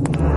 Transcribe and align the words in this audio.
you 0.00 0.33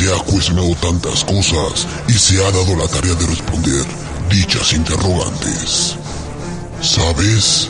se 0.00 0.10
ha 0.10 0.18
cuestionado 0.24 0.74
tantas 0.76 1.22
cosas 1.24 1.86
y 2.08 2.14
se 2.14 2.42
ha 2.42 2.50
dado 2.50 2.74
la 2.74 2.88
tarea 2.88 3.14
de 3.14 3.26
responder 3.26 3.84
dichas 4.30 4.72
interrogantes. 4.72 5.94
¿Sabes? 6.80 7.68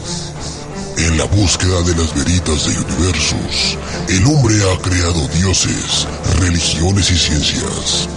En 0.96 1.18
la 1.18 1.24
búsqueda 1.24 1.82
de 1.82 1.96
las 1.96 2.14
veritas 2.14 2.66
de 2.66 2.78
universos, 2.82 3.78
el 4.08 4.24
hombre 4.26 4.54
ha 4.62 4.78
creado 4.78 5.26
dioses, 5.34 6.06
religiones 6.38 7.10
y 7.10 7.18
ciencias. 7.18 8.08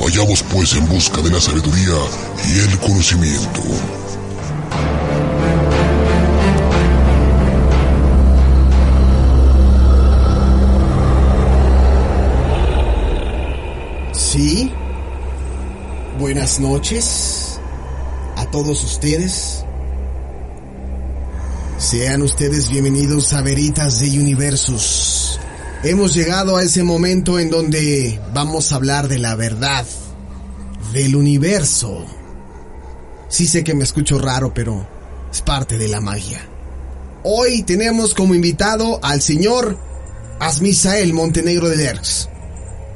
Vayamos 0.00 0.42
pues 0.44 0.72
en 0.72 0.88
busca 0.88 1.20
de 1.20 1.32
la 1.32 1.40
sabiduría 1.40 1.98
y 2.48 2.60
el 2.60 2.78
conocimiento. 2.78 4.01
Buenas 16.32 16.60
noches 16.60 17.60
a 18.36 18.46
todos 18.46 18.82
ustedes. 18.82 19.66
Sean 21.76 22.22
ustedes 22.22 22.70
bienvenidos 22.70 23.34
a 23.34 23.42
Veritas 23.42 24.00
de 24.00 24.18
Universos. 24.18 25.38
Hemos 25.84 26.14
llegado 26.14 26.56
a 26.56 26.62
ese 26.62 26.84
momento 26.84 27.38
en 27.38 27.50
donde 27.50 28.18
vamos 28.32 28.72
a 28.72 28.76
hablar 28.76 29.08
de 29.08 29.18
la 29.18 29.34
verdad 29.34 29.84
del 30.94 31.16
universo. 31.16 32.06
Sí 33.28 33.46
sé 33.46 33.62
que 33.62 33.74
me 33.74 33.84
escucho 33.84 34.18
raro, 34.18 34.54
pero 34.54 34.88
es 35.30 35.42
parte 35.42 35.76
de 35.76 35.88
la 35.88 36.00
magia. 36.00 36.40
Hoy 37.24 37.62
tenemos 37.62 38.14
como 38.14 38.34
invitado 38.34 39.00
al 39.02 39.20
señor 39.20 39.76
Asmisael 40.40 41.12
Montenegro 41.12 41.68
de 41.68 41.76
Lerx. 41.76 42.30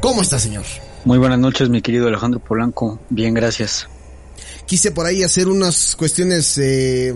¿Cómo 0.00 0.22
está, 0.22 0.38
señor? 0.38 0.64
Muy 1.06 1.18
buenas 1.18 1.38
noches, 1.38 1.68
mi 1.68 1.82
querido 1.82 2.08
Alejandro 2.08 2.40
Polanco. 2.40 2.98
Bien, 3.10 3.32
gracias. 3.32 3.86
Quise 4.66 4.90
por 4.90 5.06
ahí 5.06 5.22
hacer 5.22 5.46
unas 5.46 5.94
cuestiones 5.94 6.58
eh, 6.58 7.14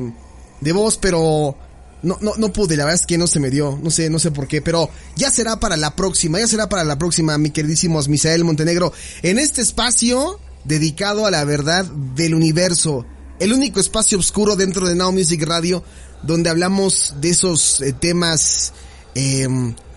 de 0.61 0.73
voz, 0.73 0.97
pero 0.97 1.57
no, 2.01 2.17
no, 2.21 2.35
no 2.39 2.53
pude, 2.53 2.77
la 2.77 2.85
verdad 2.85 3.01
es 3.01 3.07
que 3.07 3.19
no 3.19 3.27
se 3.27 3.41
me 3.41 3.51
dio, 3.51 3.81
no 3.83 3.91
sé, 3.91 4.09
no 4.09 4.21
sé 4.21 4.31
por 4.31 4.47
qué, 4.47 4.63
pero 4.63 4.89
ya 5.17 5.29
será 5.29 5.59
para 5.59 5.77
la 5.77 5.97
próxima, 5.97 6.39
ya 6.39 6.47
será 6.47 6.69
para 6.69 6.85
la 6.85 6.99
próxima, 6.99 7.37
mi 7.37 7.51
queridísimo 7.51 8.01
Misael 8.07 8.45
Montenegro, 8.45 8.93
en 9.23 9.41
este 9.41 9.61
espacio 9.61 10.39
dedicado 10.63 11.27
a 11.27 11.33
la 11.33 11.43
verdad 11.43 11.85
del 11.85 12.37
universo, 12.37 13.05
el 13.41 13.53
único 13.53 13.81
espacio 13.81 14.21
oscuro 14.21 14.55
dentro 14.55 14.87
de 14.87 14.95
Now 14.95 15.11
Music 15.11 15.43
Radio, 15.45 15.83
donde 16.23 16.49
hablamos 16.49 17.17
de 17.21 17.31
esos 17.31 17.81
eh, 17.81 17.93
temas, 17.93 18.73
eh, 19.17 19.49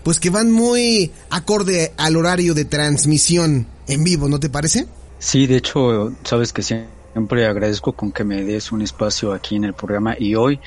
pues 0.02 0.18
que 0.18 0.30
van 0.30 0.50
muy 0.50 1.12
acorde 1.30 1.92
al 1.96 2.16
horario 2.16 2.54
de 2.54 2.64
transmisión 2.64 3.68
en 3.86 4.04
vivo, 4.04 4.28
¿no 4.28 4.38
te 4.40 4.50
parece? 4.50 4.86
Sí, 5.18 5.46
de 5.46 5.56
hecho, 5.56 6.12
sabes 6.24 6.52
que 6.52 6.62
siempre 6.62 7.46
agradezco 7.46 7.92
con 7.92 8.12
que 8.12 8.24
me 8.24 8.42
des 8.42 8.72
un 8.72 8.82
espacio 8.82 9.32
aquí 9.32 9.56
en 9.56 9.64
el 9.64 9.74
programa 9.74 10.16
y 10.18 10.34
hoy, 10.34 10.60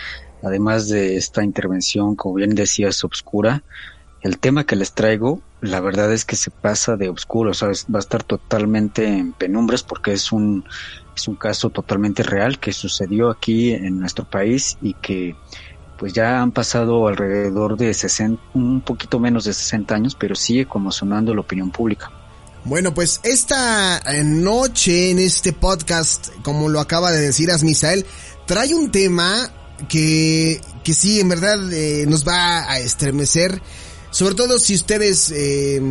además 0.44 0.88
de 0.88 1.18
esta 1.18 1.44
intervención, 1.44 2.16
como 2.16 2.36
bien 2.36 2.56
decías, 2.56 3.04
obscura, 3.04 3.64
el 4.22 4.40
tema 4.40 4.66
que 4.66 4.76
les 4.76 4.94
traigo, 4.94 5.42
la 5.62 5.80
verdad 5.80 6.12
es 6.12 6.26
que 6.26 6.36
se 6.36 6.52
pasa 6.52 6.96
de 6.96 7.10
oscuro, 7.10 7.54
¿sabes? 7.54 7.86
Va 7.94 8.00
a 8.00 8.00
estar 8.00 8.24
totalmente 8.24 9.06
en 9.06 9.34
penumbras 9.34 9.84
porque 9.84 10.14
es 10.14 10.32
un, 10.32 10.64
es 11.16 11.28
un 11.28 11.36
caso 11.36 11.70
totalmente 11.70 12.24
real 12.24 12.60
que 12.60 12.72
sucedió 12.72 13.30
aquí 13.30 13.74
en 13.74 14.00
nuestro 14.00 14.26
país 14.26 14.78
y 14.82 14.94
que 14.96 15.36
pues 15.98 16.14
ya 16.14 16.42
han 16.42 16.52
pasado 16.52 17.08
alrededor 17.08 17.76
de 17.76 17.94
60, 17.94 18.42
un 18.54 18.82
poquito 18.82 19.20
menos 19.20 19.46
de 19.46 19.54
60 19.54 19.96
años, 19.96 20.16
pero 20.16 20.36
sigue 20.36 20.68
como 20.68 20.92
sonando 20.92 21.34
la 21.34 21.42
opinión 21.42 21.72
pública. 21.72 22.12
Bueno, 22.68 22.94
pues 22.94 23.22
esta 23.24 24.02
noche 24.26 25.12
en 25.12 25.20
este 25.20 25.54
podcast, 25.54 26.28
como 26.42 26.68
lo 26.68 26.82
acaba 26.82 27.14
de 27.14 27.22
decir 27.22 27.50
Asmisael, 27.50 28.06
trae 28.46 28.76
un 28.76 28.92
tema 28.92 29.50
que, 29.88 30.60
que 30.84 30.94
sí, 30.94 31.22
en 31.22 31.30
verdad 31.30 31.72
eh, 31.72 32.04
nos 32.10 32.28
va 32.28 32.70
a 32.70 32.80
estremecer. 32.80 33.62
Sobre 34.12 34.36
todo 34.36 34.60
si 34.60 34.76
ustedes, 34.76 35.32
eh, 35.34 35.82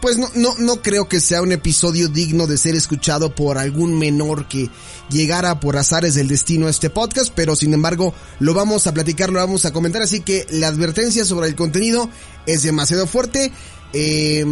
pues 0.00 0.18
no, 0.18 0.28
no, 0.34 0.56
no 0.58 0.82
creo 0.82 1.08
que 1.08 1.20
sea 1.20 1.40
un 1.40 1.52
episodio 1.52 2.08
digno 2.08 2.48
de 2.48 2.58
ser 2.58 2.74
escuchado 2.74 3.32
por 3.32 3.56
algún 3.56 3.96
menor 3.96 4.48
que 4.48 4.70
llegara 5.10 5.60
por 5.60 5.76
azares 5.76 6.16
del 6.16 6.26
destino 6.26 6.66
a 6.66 6.70
este 6.70 6.90
podcast, 6.90 7.32
pero 7.32 7.54
sin 7.54 7.74
embargo 7.74 8.12
lo 8.40 8.54
vamos 8.54 8.88
a 8.88 8.92
platicar, 8.92 9.30
lo 9.30 9.38
vamos 9.38 9.66
a 9.66 9.72
comentar, 9.72 10.02
así 10.02 10.18
que 10.18 10.48
la 10.50 10.66
advertencia 10.66 11.24
sobre 11.24 11.46
el 11.46 11.54
contenido 11.54 12.10
es 12.44 12.64
demasiado 12.64 13.06
fuerte. 13.06 13.52
Eh, 13.94 14.44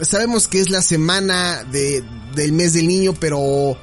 sabemos 0.00 0.46
que 0.46 0.60
es 0.60 0.70
la 0.70 0.80
semana 0.80 1.64
de, 1.64 2.04
del 2.34 2.52
mes 2.52 2.72
del 2.72 2.86
niño, 2.86 3.14
pero 3.18 3.76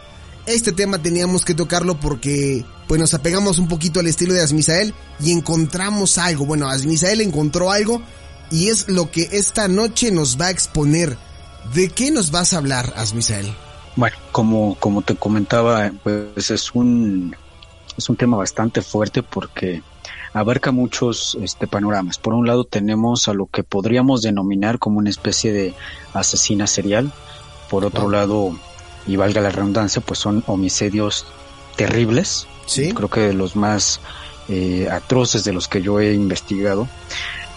este 0.46 0.72
tema 0.72 1.02
teníamos 1.02 1.44
que 1.44 1.54
tocarlo 1.54 2.00
porque 2.00 2.66
pues 2.88 3.00
nos 3.02 3.14
apegamos 3.14 3.60
un 3.60 3.68
poquito 3.68 4.00
al 4.00 4.08
estilo 4.08 4.34
de 4.34 4.42
Asmisael 4.42 4.94
y 5.20 5.34
encontramos 5.34 6.18
algo. 6.18 6.46
Bueno, 6.46 6.70
Asmisael 6.70 7.20
encontró 7.20 7.70
algo 7.70 8.02
y 8.50 8.70
es 8.70 8.88
lo 8.88 9.12
que 9.12 9.28
esta 9.34 9.68
noche 9.68 10.10
nos 10.10 10.40
va 10.40 10.48
a 10.48 10.52
exponer. 10.52 11.18
¿De 11.74 11.90
qué 11.90 12.12
nos 12.12 12.32
vas 12.32 12.54
a 12.54 12.60
hablar, 12.60 12.94
Asmisael? 12.96 13.54
Bueno, 13.98 14.16
como, 14.32 14.76
como 14.76 15.02
te 15.02 15.16
comentaba, 15.16 15.92
pues 16.02 16.50
es 16.50 16.74
un, 16.74 17.36
es 17.98 18.08
un 18.08 18.16
tema 18.16 18.38
bastante 18.38 18.82
fuerte 18.82 19.22
porque 19.22 19.84
abarca 20.38 20.72
muchos 20.72 21.38
este, 21.42 21.68
panoramas. 21.68 22.18
Por 22.18 22.34
un 22.34 22.48
lado 22.48 22.64
tenemos 22.64 23.28
a 23.28 23.34
lo 23.34 23.48
que 23.48 23.64
podríamos 23.64 24.22
denominar 24.22 24.80
como 24.80 25.00
una 25.00 25.10
especie 25.10 25.52
de 25.54 25.74
asesina 26.14 26.68
serial. 26.68 27.12
Por 27.70 27.84
otro 27.84 28.10
lado, 28.10 28.58
y 29.06 29.16
valga 29.16 29.42
la 29.42 29.50
redundancia, 29.50 30.02
pues 30.02 30.20
son 30.20 30.44
homicidios 30.48 31.26
terribles. 31.76 32.48
Sí. 32.66 32.92
Creo 32.94 33.10
que 33.10 33.22
de 33.22 33.34
los 33.34 33.56
más 33.56 34.00
eh, 34.50 34.88
atroces 34.92 35.44
de 35.44 35.54
los 35.54 35.68
que 35.68 35.82
yo 35.82 36.00
he 36.00 36.14
investigado. 36.14 36.88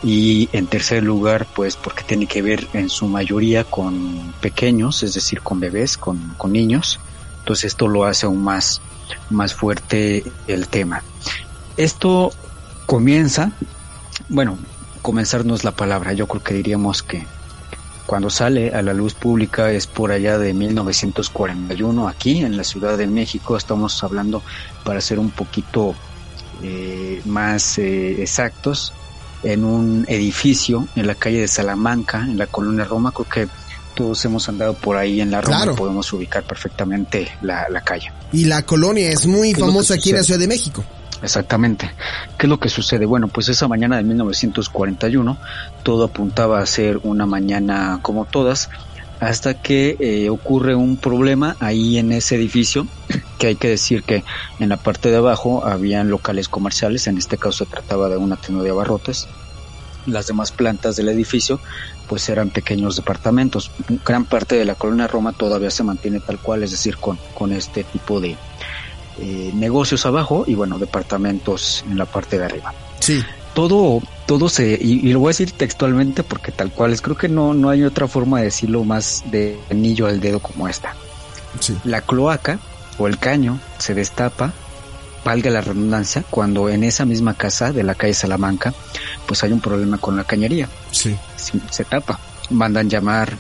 Y 0.03 0.49
en 0.53 0.67
tercer 0.67 1.03
lugar, 1.03 1.47
pues 1.55 1.77
porque 1.77 2.05
tiene 2.05 2.27
que 2.27 2.41
ver 2.41 2.67
en 2.73 2.89
su 2.89 3.07
mayoría 3.07 3.65
con 3.65 4.33
pequeños, 4.41 5.03
es 5.03 5.15
decir, 5.15 5.43
con 5.43 5.61
bebés, 5.61 5.99
con, 5.99 6.35
con 6.39 6.53
niños. 6.53 6.99
Entonces 7.41 7.67
esto 7.67 7.87
lo 7.87 8.05
hace 8.05 8.27
aún 8.27 8.43
más, 8.43 8.81
más 9.29 9.55
fuerte 9.55 10.25
el 10.47 10.69
tema. 10.69 11.03
Esto 11.77 12.33
comienza, 12.91 13.53
bueno, 14.29 14.59
comenzar 15.01 15.47
no 15.47 15.55
es 15.55 15.63
la 15.63 15.71
palabra, 15.71 16.13
yo 16.13 16.27
creo 16.27 16.43
que 16.43 16.55
diríamos 16.55 17.05
que 17.05 17.25
cuando 18.05 18.31
sale 18.31 18.75
a 18.75 18.83
la 18.83 18.93
luz 18.93 19.15
pública 19.15 19.71
es 19.71 19.87
por 19.87 20.11
allá 20.11 20.39
de 20.39 20.53
1941 20.55 22.09
aquí 22.09 22.41
en 22.41 22.57
la 22.57 22.65
Ciudad 22.65 22.99
de 22.99 23.07
México, 23.07 23.57
estamos 23.57 24.03
hablando 24.03 24.43
para 24.83 25.01
ser 25.01 25.21
un 25.21 25.31
poquito 25.31 25.95
eh, 26.65 27.23
más 27.27 27.79
eh, 27.79 28.21
exactos, 28.23 28.93
en 29.45 29.63
un 29.63 30.05
edificio 30.09 30.89
en 30.97 31.07
la 31.07 31.15
calle 31.15 31.43
de 31.43 31.47
Salamanca, 31.47 32.23
en 32.23 32.39
la 32.39 32.49
colonia 32.49 32.87
Roma, 32.87 33.13
creo 33.13 33.29
que 33.29 33.49
todos 33.95 34.25
hemos 34.25 34.49
andado 34.49 34.75
por 34.75 34.97
ahí 34.97 35.21
en 35.21 35.31
la 35.31 35.41
Roma 35.41 35.59
Claro. 35.59 35.73
y 35.75 35.77
podemos 35.77 36.13
ubicar 36.13 36.43
perfectamente 36.43 37.29
la, 37.43 37.69
la 37.69 37.83
calle. 37.83 38.11
Y 38.33 38.47
la 38.47 38.63
colonia 38.63 39.11
es 39.11 39.29
muy 39.29 39.53
¿Qué 39.53 39.53
es 39.53 39.59
lo 39.61 39.67
famosa 39.67 39.95
aquí 39.95 40.11
en 40.11 40.17
la? 40.17 40.25
Ciudad 40.25 40.41
de 40.41 40.49
México. 40.49 40.85
Exactamente. 41.23 41.91
¿Qué 42.39 42.47
es 42.47 42.51
lo 42.51 42.59
que 42.59 42.69
sucede? 42.69 43.05
Bueno, 43.07 43.29
pues 43.29 43.49
esa 43.49 43.69
mañana 43.69 43.97
de 43.97 44.05
1941 44.05 45.39
todo 45.83 46.05
apuntaba 46.05 46.61
a 46.61 46.67
ser 46.67 46.99
una 47.03 47.27
mañana 47.27 47.99
como 48.03 48.25
todas, 48.25 48.71
hasta 49.21 49.55
que 49.55 49.97
eh, 50.01 50.31
ocurre 50.31 50.75
un 50.75 50.97
problema 50.97 51.57
ahí 51.61 51.99
en 51.99 52.13
ese 52.13 52.37
edificio, 52.37 52.87
que 53.39 53.49
hay 53.49 53.57
que 53.57 53.69
decir 53.69 54.03
que 54.03 54.25
en 54.59 54.71
la 54.71 54.79
parte 54.79 55.11
de 55.11 55.19
abajo 55.19 55.67
habían 55.67 56.09
locales 56.09 56.49
comerciales, 56.49 57.07
en 57.07 57.19
este 57.19 57.37
caso 57.37 57.65
se 57.65 57.71
trataba 57.71 58.09
de 58.09 58.17
una 58.17 58.37
tienda 58.37 58.65
de 58.65 58.71
abarrotes, 58.71 59.29
las 60.07 60.27
demás 60.27 60.51
plantas 60.51 60.97
del 60.97 61.11
edificio 61.11 61.61
pues 62.09 62.29
eran 62.29 62.51
pequeños 62.51 62.97
departamentos. 62.97 63.71
Gran 64.05 64.25
parte 64.25 64.57
de 64.57 64.65
la 64.65 64.75
colonia 64.75 65.07
Roma 65.07 65.33
todavía 65.33 65.71
se 65.71 65.85
mantiene 65.85 66.19
tal 66.19 66.41
cual, 66.41 66.65
es 66.65 66.73
decir, 66.73 66.97
con, 66.97 67.19
con 67.35 67.53
este 67.53 67.85
tipo 67.85 68.21
de 68.21 68.37
eh, 69.21 69.51
negocios 69.55 70.07
abajo 70.07 70.45
y 70.47 70.55
bueno, 70.55 70.79
departamentos 70.79 71.85
en 71.89 71.99
la 71.99 72.07
parte 72.07 72.39
de 72.39 72.45
arriba. 72.45 72.73
Sí. 73.01 73.23
Todo, 73.55 74.01
todo 74.27 74.49
se, 74.49 74.79
y, 74.81 75.13
lo 75.13 75.21
voy 75.21 75.29
a 75.29 75.31
decir 75.31 75.53
textualmente 75.53 76.23
porque 76.23 76.53
tal 76.53 76.71
cual 76.71 76.93
es, 76.93 77.03
creo 77.03 77.17
que 77.17 77.29
no, 77.29 77.53
no 77.53 77.69
hay 77.69 77.83
otra 77.83 78.07
forma 78.07 78.39
de 78.39 78.45
decirlo 78.45 78.85
más 78.85 79.25
de 79.31 79.59
anillo 79.71 80.07
al 80.07 80.21
dedo 80.21 80.39
como 80.39 80.69
esta. 80.69 80.95
Sí. 81.59 81.77
La 81.85 82.01
cloaca 82.03 82.61
o 82.99 83.09
el 83.09 83.19
caño 83.19 83.59
se 83.79 83.95
destapa 83.95 84.53
valga 85.25 85.51
la 85.51 85.61
redundancia, 85.61 86.25
cuando 86.31 86.69
en 86.69 86.85
esa 86.85 87.05
misma 87.05 87.35
casa 87.35 87.73
de 87.73 87.83
la 87.83 87.95
calle 87.95 88.15
Salamanca, 88.15 88.73
pues 89.27 89.43
hay 89.43 89.53
un 89.53 89.61
problema 89.61 89.99
con 89.99 90.17
la 90.17 90.25
cañería. 90.25 90.69
Sí. 90.91 91.17
Se, 91.71 91.85
tapa. 91.85 92.19
Mandan 92.51 92.89
llamar 92.89 93.37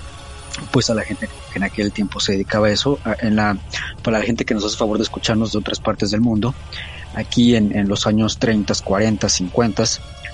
pues 0.70 0.90
a 0.90 0.94
la 0.94 1.02
gente 1.02 1.28
que 1.52 1.58
en 1.58 1.64
aquel 1.64 1.92
tiempo 1.92 2.20
se 2.20 2.32
dedicaba 2.32 2.68
a 2.68 2.70
eso, 2.70 2.98
en 3.20 3.36
la, 3.36 3.56
para 4.02 4.18
la 4.18 4.24
gente 4.24 4.44
que 4.44 4.54
nos 4.54 4.64
hace 4.64 4.76
favor 4.76 4.98
de 4.98 5.04
escucharnos 5.04 5.52
de 5.52 5.58
otras 5.58 5.80
partes 5.80 6.10
del 6.10 6.20
mundo, 6.20 6.54
aquí 7.14 7.56
en, 7.56 7.76
en 7.76 7.88
los 7.88 8.06
años 8.06 8.38
30, 8.38 8.74
40, 8.84 9.28
50, 9.28 9.84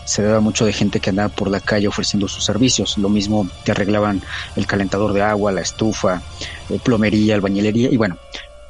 se 0.06 0.22
daba 0.22 0.40
mucho 0.40 0.64
de 0.64 0.72
gente 0.72 1.00
que 1.00 1.10
andaba 1.10 1.28
por 1.28 1.50
la 1.50 1.60
calle 1.60 1.88
ofreciendo 1.88 2.28
sus 2.28 2.44
servicios. 2.44 2.96
Lo 2.96 3.08
mismo 3.08 3.48
te 3.64 3.72
arreglaban 3.72 4.22
el 4.54 4.66
calentador 4.66 5.12
de 5.12 5.22
agua, 5.22 5.52
la 5.52 5.60
estufa, 5.60 6.22
eh, 6.70 6.78
plomería, 6.82 7.34
albañilería 7.34 7.90
y 7.90 7.96
bueno, 7.96 8.16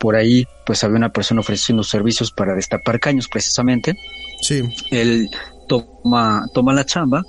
por 0.01 0.17
ahí 0.17 0.47
pues 0.65 0.83
había 0.83 0.97
una 0.97 1.11
persona 1.11 1.41
ofreciendo 1.41 1.83
servicios 1.83 2.33
para 2.33 2.55
destapar 2.55 2.99
caños 2.99 3.29
precisamente. 3.29 3.95
Sí. 4.41 4.63
Él 4.91 5.29
toma, 5.69 6.47
toma 6.55 6.73
la 6.73 6.87
chamba 6.87 7.23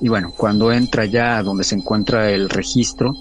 y 0.00 0.08
bueno, 0.08 0.32
cuando 0.36 0.72
entra 0.72 1.04
ya 1.04 1.42
donde 1.42 1.64
se 1.64 1.74
encuentra 1.74 2.30
el 2.30 2.48
registro, 2.48 3.12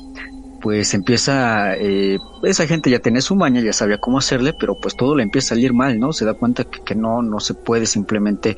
pues 0.61 0.93
empieza, 0.93 1.75
eh, 1.75 2.17
esa 2.43 2.65
gente 2.65 2.89
ya 2.89 2.99
tenía 2.99 3.21
su 3.21 3.35
maña, 3.35 3.61
ya 3.61 3.71
sabía 3.71 3.99
cómo 3.99 4.17
hacerle, 4.17 4.51
pero 4.53 4.75
pues 4.75 4.95
todo 4.95 5.15
le 5.15 5.23
empieza 5.23 5.53
a 5.53 5.55
salir 5.55 5.73
mal, 5.73 5.99
¿no? 5.99 6.11
Se 6.11 6.25
da 6.25 6.33
cuenta 6.33 6.63
que, 6.63 6.95
no, 6.95 7.21
no 7.21 7.39
se 7.39 7.53
puede 7.53 7.85
simplemente 7.85 8.57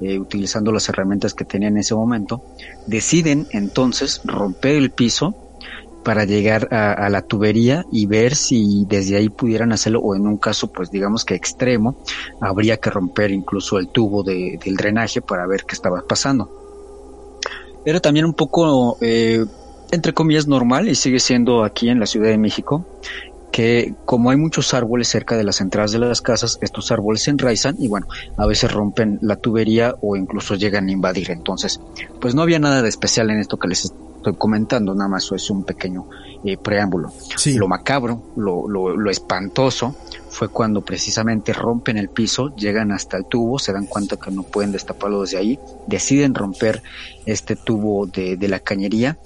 eh, 0.00 0.18
utilizando 0.18 0.72
las 0.72 0.88
herramientas 0.88 1.34
que 1.34 1.44
tenía 1.44 1.68
en 1.68 1.76
ese 1.76 1.94
momento. 1.94 2.42
Deciden 2.86 3.46
entonces 3.50 4.22
romper 4.24 4.76
el 4.76 4.90
piso 4.90 5.36
para 6.02 6.24
llegar 6.24 6.68
a, 6.72 7.08
la 7.10 7.22
tubería 7.22 7.84
y 7.92 8.06
ver 8.06 8.34
si 8.34 8.84
desde 8.88 9.16
ahí 9.16 9.28
pudieran 9.28 9.72
hacerlo 9.72 10.00
o 10.00 10.16
en 10.16 10.26
un 10.26 10.36
caso 10.36 10.72
pues 10.72 10.90
digamos 10.90 11.24
que 11.24 11.36
extremo 11.36 11.96
habría 12.40 12.78
que 12.78 12.90
romper 12.90 13.30
incluso 13.30 13.78
el 13.78 13.88
tubo 13.88 14.24
de, 14.24 14.58
del 14.64 14.74
drenaje 14.74 15.20
para 15.20 15.46
ver 15.46 15.64
qué 15.64 15.74
estaba 15.74 16.02
pasando. 16.02 16.61
Era 17.84 18.00
también 18.00 18.26
un 18.26 18.34
poco 18.34 18.96
eh, 19.00 19.44
entre 19.90 20.14
comillas 20.14 20.46
normal 20.46 20.88
y 20.88 20.94
sigue 20.94 21.20
siendo 21.20 21.64
aquí 21.64 21.88
en 21.88 22.00
la 22.00 22.06
Ciudad 22.06 22.28
de 22.28 22.38
México 22.38 22.86
que 23.52 23.94
como 24.06 24.30
hay 24.30 24.38
muchos 24.38 24.72
árboles 24.74 25.08
cerca 25.08 25.36
de 25.36 25.44
las 25.44 25.60
entradas 25.60 25.92
de 25.92 25.98
las 25.98 26.22
casas, 26.22 26.58
estos 26.62 26.90
árboles 26.90 27.22
se 27.22 27.30
enraizan 27.30 27.76
y 27.78 27.86
bueno, 27.86 28.06
a 28.38 28.46
veces 28.46 28.72
rompen 28.72 29.18
la 29.20 29.36
tubería 29.36 29.94
o 30.00 30.16
incluso 30.16 30.54
llegan 30.54 30.88
a 30.88 30.90
invadir. 30.90 31.30
Entonces, 31.30 31.78
pues 32.18 32.34
no 32.34 32.42
había 32.42 32.58
nada 32.58 32.80
de 32.82 32.88
especial 32.88 33.30
en 33.30 33.38
esto 33.38 33.58
que 33.58 33.68
les 33.68 33.84
estoy 33.84 34.34
comentando, 34.36 34.94
nada 34.94 35.10
más 35.10 35.30
es 35.32 35.50
un 35.50 35.64
pequeño 35.64 36.06
eh, 36.44 36.56
preámbulo. 36.56 37.12
Lo 37.54 37.68
macabro, 37.68 38.22
lo, 38.36 38.66
lo, 38.68 39.10
espantoso 39.10 39.94
fue 40.32 40.48
cuando 40.48 40.80
precisamente 40.80 41.52
rompen 41.52 41.98
el 41.98 42.08
piso, 42.08 42.56
llegan 42.56 42.90
hasta 42.90 43.18
el 43.18 43.26
tubo, 43.26 43.58
se 43.58 43.72
dan 43.72 43.86
cuenta 43.86 44.16
que 44.16 44.30
no 44.30 44.42
pueden 44.42 44.72
destaparlo 44.72 45.20
desde 45.20 45.36
ahí, 45.36 45.58
deciden 45.86 46.34
romper 46.34 46.82
este 47.26 47.54
tubo 47.54 48.06
de, 48.06 48.36
de 48.36 48.48
la 48.48 48.58
cañería 48.58 49.18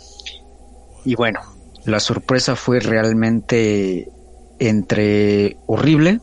y 1.06 1.14
bueno, 1.14 1.40
la 1.84 2.00
sorpresa 2.00 2.56
fue 2.56 2.80
realmente 2.80 4.10
entre 4.58 5.56
horrible, 5.66 6.20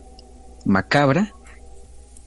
macabra 0.65 1.33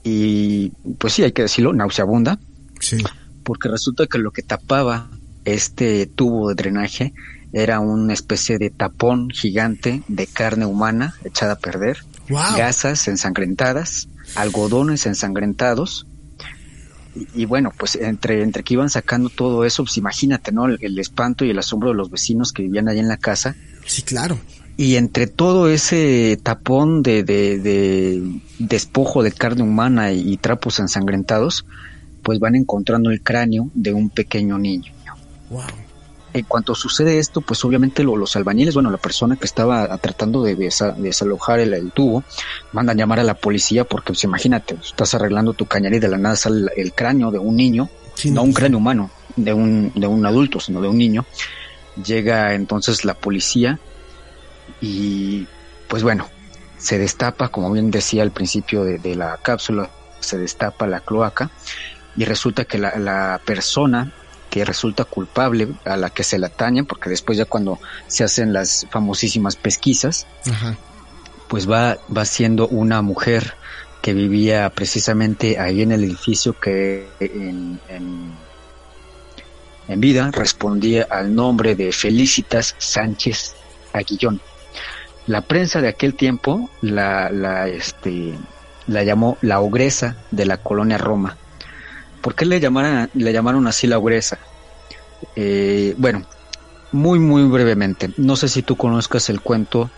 y 0.03 0.71
pues 0.97 1.13
sí, 1.13 1.23
hay 1.23 1.33
que 1.33 1.43
decirlo, 1.43 1.71
nauseabunda. 1.71 2.39
Sí. 2.79 2.97
Porque 3.43 3.69
resulta 3.69 4.07
que 4.07 4.17
lo 4.17 4.31
que 4.31 4.41
tapaba 4.41 5.11
este 5.45 6.07
tubo 6.07 6.49
de 6.49 6.55
drenaje 6.55 7.13
era 7.53 7.79
una 7.79 8.13
especie 8.13 8.57
de 8.57 8.71
tapón 8.71 9.29
gigante 9.29 10.01
de 10.07 10.25
carne 10.25 10.65
humana 10.65 11.13
echada 11.23 11.53
a 11.53 11.59
perder, 11.59 11.99
gasas 12.27 13.07
ensangrentadas, 13.07 14.07
algodones 14.35 15.05
ensangrentados. 15.05 16.07
Y, 17.33 17.45
bueno, 17.45 17.71
pues 17.75 17.95
entre, 17.95 18.43
entre 18.43 18.63
que 18.63 18.75
iban 18.75 18.91
sacando 18.91 19.29
todo 19.29 19.65
eso, 19.65 19.83
pues 19.83 19.97
imagínate, 19.97 20.51
¿no? 20.51 20.65
El, 20.67 20.77
el, 20.81 20.99
espanto 20.99 21.45
y 21.45 21.49
el 21.49 21.57
asombro 21.57 21.89
de 21.89 21.95
los 21.95 22.11
vecinos 22.11 22.53
que 22.53 22.61
vivían 22.61 22.87
allí 22.89 22.99
en 22.99 23.07
la 23.07 23.17
casa. 23.17 23.55
Sí, 23.87 24.03
claro. 24.03 24.39
Y 24.79 24.95
entre 24.95 25.25
todo 25.25 25.69
ese 25.69 26.37
tapón 26.41 27.01
de, 27.01 27.23
de, 27.23 28.39
despojo 28.59 29.23
de 29.23 29.31
carne 29.31 29.63
humana 29.63 30.11
y, 30.11 30.37
trapos 30.37 30.79
ensangrentados, 30.79 31.65
pues 32.21 32.39
van 32.39 32.53
encontrando 32.55 33.09
el 33.09 33.23
cráneo 33.23 33.71
de 33.73 33.93
un 33.93 34.11
pequeño 34.11 34.59
niño. 34.59 34.93
Wow. 35.49 35.63
En 36.39 36.45
cuanto 36.45 36.75
sucede 36.75 37.19
esto, 37.19 37.41
pues 37.41 37.63
obviamente 37.65 38.03
los 38.03 38.35
albañiles, 38.35 38.73
bueno, 38.73 38.91
la 38.91 38.97
persona 38.97 39.35
que 39.35 39.45
estaba 39.45 39.97
tratando 39.97 40.43
de, 40.43 40.55
desalojar 40.55 41.59
el, 41.59 41.91
tubo, 41.91 42.23
mandan 42.73 42.97
llamar 42.97 43.19
a 43.19 43.23
la 43.23 43.33
policía 43.33 43.83
porque, 43.83 44.07
pues 44.07 44.23
imagínate, 44.23 44.77
estás 44.83 45.13
arreglando 45.15 45.53
tu 45.53 45.65
cañería 45.65 45.97
y 45.97 46.01
de 46.01 46.07
la 46.07 46.17
nada 46.17 46.35
sale 46.35 46.71
el, 46.75 46.93
cráneo 46.93 47.31
de 47.31 47.39
un 47.39 47.55
niño, 47.55 47.89
no, 48.25 48.43
un 48.43 48.53
cráneo 48.53 48.77
humano, 48.77 49.09
de 49.35 49.53
un, 49.53 49.91
de 49.95 50.07
un 50.07 50.25
adulto, 50.25 50.59
sino 50.59 50.81
de 50.81 50.87
un 50.87 50.97
niño. 50.97 51.25
Llega 52.03 52.53
entonces 52.53 53.05
la 53.05 53.15
policía 53.15 53.79
y 54.81 55.47
pues 55.87 56.03
bueno, 56.03 56.27
se 56.77 56.99
destapa, 56.99 57.49
como 57.49 57.71
bien 57.71 57.91
decía 57.91 58.23
al 58.23 58.31
principio 58.31 58.83
de, 58.83 59.15
la 59.15 59.37
cápsula, 59.37 59.89
se 60.19 60.37
destapa 60.37 60.87
la 60.87 60.99
cloaca 60.99 61.49
y 62.15 62.25
resulta 62.25 62.65
que 62.65 62.77
la, 62.77 63.41
persona 63.45 64.13
que 64.49 64.65
resulta 64.65 65.03
culpable 65.03 65.67
a 65.85 65.97
la 65.97 66.09
que 66.09 66.23
se 66.23 66.39
la 66.39 66.47
atañen, 66.47 66.85
porque 66.85 67.09
después 67.09 67.37
ya 67.37 67.45
cuando 67.45 67.79
se 68.07 68.23
hacen 68.23 68.53
las 68.53 68.87
famosísimas 68.89 69.55
pesquisas, 69.55 70.25
pues 71.47 71.69
va, 71.69 71.97
va 72.15 72.25
siendo 72.25 72.67
una 72.67 73.01
mujer 73.01 73.55
que 74.01 74.13
vivía 74.13 74.69
precisamente 74.69 75.59
ahí 75.59 75.81
en 75.81 75.91
el 75.91 76.03
edificio 76.03 76.57
que 76.59 77.07
en, 77.19 77.79
en, 77.89 78.31
en 79.87 79.99
vida 79.99 80.31
respondía 80.31 81.07
al 81.09 81.33
nombre 81.35 81.75
de 81.75 81.91
Felicitas 81.91 82.75
Sánchez 82.77 83.55
Aguillón. 83.93 84.39
La 85.25 85.41
prensa 85.41 85.81
de 85.81 85.89
aquel 85.89 86.13
tiempo 86.15 86.69
la, 86.81 87.29
la, 87.29 87.67
este, 87.67 88.33
la 88.87 89.03
llamó 89.03 89.37
la 89.41 89.59
ogresa 89.59 90.15
de 90.31 90.45
la 90.45 90.57
colonia 90.57 90.97
Roma. 90.97 91.37
¿Por 92.27 92.35
qué 92.35 92.45
le 92.45 92.59
llamaron, 92.59 93.09
le 93.13 93.31
llamaron 93.31 93.67
así 93.67 93.87
la 93.87 93.97
ogresa? 93.97 94.37
Eh, 95.37 95.95
bueno, 95.97 96.25
muy, 96.91 97.19
muy 97.19 97.43
brevemente. 97.43 98.11
No 98.17 98.35
sé 98.35 98.49
si 98.49 98.63
tú 98.63 98.75
conozcas 98.75 99.29
el 99.29 99.39
cuento 99.39 99.89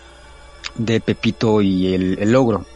de 0.76 1.00
Pepito 1.00 1.60
y 1.60 1.92
el, 1.92 2.20
el 2.20 2.36
ogro. 2.36 2.66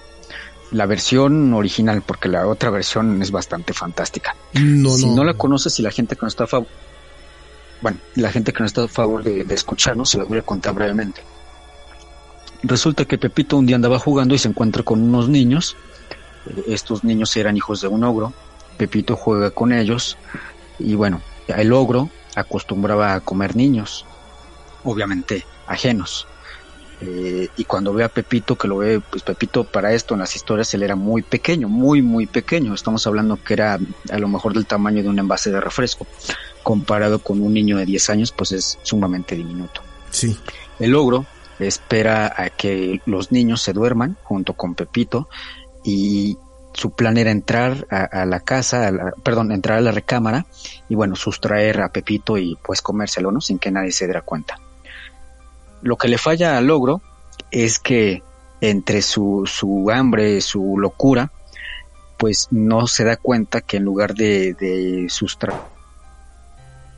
La 0.72 0.86
versión 0.86 1.54
original, 1.54 2.02
porque 2.02 2.28
la 2.28 2.48
otra 2.48 2.70
versión 2.70 3.22
es 3.22 3.30
bastante 3.30 3.72
fantástica. 3.72 4.34
No, 4.54 4.90
si 4.90 5.06
no, 5.06 5.14
no 5.14 5.24
la 5.24 5.34
conoces 5.34 5.78
y 5.78 5.82
la 5.84 5.92
gente 5.92 6.16
que 6.16 6.22
no 6.22 6.28
está 6.28 6.42
a 6.42 6.48
favor, 6.48 6.66
bueno, 7.80 7.98
la 8.16 8.32
gente 8.32 8.52
que 8.52 8.58
no 8.58 8.66
está 8.66 8.82
a 8.82 8.88
favor 8.88 9.22
de, 9.22 9.44
de 9.44 9.54
escucharnos, 9.54 10.10
se 10.10 10.18
la 10.18 10.24
voy 10.24 10.38
a 10.38 10.42
contar 10.42 10.74
brevemente. 10.74 11.22
Resulta 12.64 13.04
que 13.04 13.18
Pepito 13.18 13.56
un 13.56 13.66
día 13.66 13.76
andaba 13.76 14.00
jugando 14.00 14.34
y 14.34 14.38
se 14.38 14.48
encuentra 14.48 14.82
con 14.82 15.00
unos 15.00 15.28
niños. 15.28 15.76
Estos 16.66 17.04
niños 17.04 17.36
eran 17.36 17.56
hijos 17.56 17.82
de 17.82 17.86
un 17.86 18.02
ogro. 18.02 18.32
Pepito 18.74 19.16
juega 19.16 19.50
con 19.50 19.72
ellos 19.72 20.16
y 20.78 20.94
bueno, 20.94 21.20
el 21.48 21.72
ogro 21.72 22.10
acostumbraba 22.34 23.14
a 23.14 23.20
comer 23.20 23.56
niños, 23.56 24.04
obviamente 24.84 25.44
ajenos. 25.66 26.26
Eh, 27.00 27.48
y 27.56 27.64
cuando 27.64 27.92
ve 27.92 28.04
a 28.04 28.08
Pepito, 28.08 28.56
que 28.56 28.68
lo 28.68 28.78
ve, 28.78 29.00
pues 29.00 29.22
Pepito 29.22 29.64
para 29.64 29.92
esto 29.92 30.14
en 30.14 30.20
las 30.20 30.36
historias 30.36 30.72
él 30.74 30.82
era 30.82 30.96
muy 30.96 31.22
pequeño, 31.22 31.68
muy, 31.68 32.02
muy 32.02 32.26
pequeño. 32.26 32.72
Estamos 32.72 33.06
hablando 33.06 33.36
que 33.42 33.54
era 33.54 33.78
a 34.10 34.18
lo 34.18 34.28
mejor 34.28 34.54
del 34.54 34.66
tamaño 34.66 35.02
de 35.02 35.08
un 35.08 35.18
envase 35.18 35.50
de 35.50 35.60
refresco. 35.60 36.06
Comparado 36.62 37.18
con 37.18 37.40
un 37.42 37.52
niño 37.52 37.76
de 37.76 37.84
10 37.84 38.10
años, 38.10 38.32
pues 38.32 38.52
es 38.52 38.78
sumamente 38.82 39.34
diminuto. 39.34 39.82
Sí. 40.10 40.38
El 40.78 40.94
ogro 40.94 41.26
espera 41.58 42.32
a 42.36 42.50
que 42.50 43.00
los 43.06 43.32
niños 43.32 43.60
se 43.62 43.72
duerman 43.72 44.16
junto 44.22 44.54
con 44.54 44.74
Pepito 44.74 45.28
y 45.84 46.38
su 46.74 46.90
plan 46.90 47.16
era 47.16 47.30
entrar 47.30 47.86
a, 47.88 48.26
la 48.26 48.40
casa, 48.40 48.90
perdón, 49.22 49.52
entrar 49.52 49.78
a 49.78 49.80
la 49.80 49.92
recámara 49.92 50.44
y 50.88 50.96
bueno, 50.96 51.14
sustraer 51.14 51.80
a 51.80 51.88
Pepito 51.88 52.36
y 52.36 52.58
pues 52.62 52.82
comérselo, 52.82 53.30
¿no? 53.30 53.40
Sin 53.40 53.60
que 53.60 53.70
nadie 53.70 53.92
se 53.92 54.06
diera 54.06 54.22
cuenta. 54.22 54.58
Lo 55.82 55.96
que 55.96 56.08
le 56.08 56.18
falla 56.18 56.58
al 56.58 56.66
logro 56.66 57.00
es 57.52 57.78
que 57.78 58.22
entre 58.60 59.02
su, 59.02 59.44
su 59.46 59.88
hambre, 59.92 60.40
su 60.40 60.76
locura, 60.76 61.30
pues 62.18 62.48
no 62.50 62.88
se 62.88 63.04
da 63.04 63.16
cuenta 63.16 63.60
que 63.60 63.76
en 63.76 63.84
lugar 63.84 64.14
de, 64.14 65.06
sustraer 65.08 65.60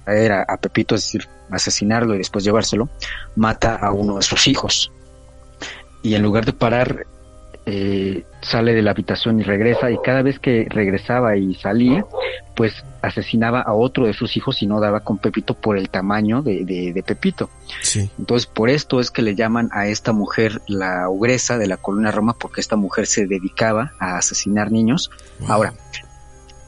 a, 0.07 0.43
a 0.43 0.57
Pepito, 0.57 0.95
es 0.95 1.03
decir, 1.03 1.29
asesinarlo 1.51 2.15
y 2.15 2.19
después 2.19 2.45
llevárselo, 2.45 2.89
mata 3.35 3.77
a 3.77 3.93
uno 3.93 4.17
de 4.17 4.23
sus 4.23 4.47
hijos. 4.47 4.91
Y 6.03 6.15
en 6.15 6.23
lugar 6.23 6.47
de 6.47 6.55
parar 6.55 7.07
eh, 7.69 8.25
sale 8.43 8.75
de 8.75 8.83
la 8.83 8.93
habitación 8.93 9.41
y 9.41 9.43
regresa 9.43 9.91
y 9.91 9.99
cada 9.99 10.23
vez 10.23 10.39
que 10.39 10.67
regresaba 10.71 11.37
y 11.37 11.55
salía, 11.57 12.07
pues 12.55 12.85
asesinaba 13.03 13.61
a 13.61 13.75
otro 13.75 14.07
de 14.07 14.13
sus 14.13 14.37
hijos 14.37 14.63
y 14.63 14.67
no 14.67 14.79
daba 14.79 15.01
con 15.01 15.19
Pepito 15.19 15.55
por 15.55 15.77
el 15.77 15.91
tamaño 15.91 16.43
de, 16.43 16.65
de, 16.65 17.03
Pepito. 17.03 17.51
Entonces 18.19 18.47
por 18.47 18.71
esto 18.71 19.01
es 19.01 19.11
que 19.11 19.23
le 19.23 19.35
llaman 19.35 19.69
a 19.73 19.89
esta 19.89 20.13
mujer 20.13 20.63
la 20.69 21.09
ogresa 21.09 21.59
de 21.59 21.67
la 21.67 21.77
colonia 21.77 22.13
Roma 22.13 22.37
porque 22.39 22.61
esta 22.61 22.77
mujer 22.77 23.07
se 23.07 23.27
dedicaba 23.27 23.93
a 23.99 24.17
asesinar 24.17 24.71
niños. 24.71 25.11
Ahora, 25.49 25.75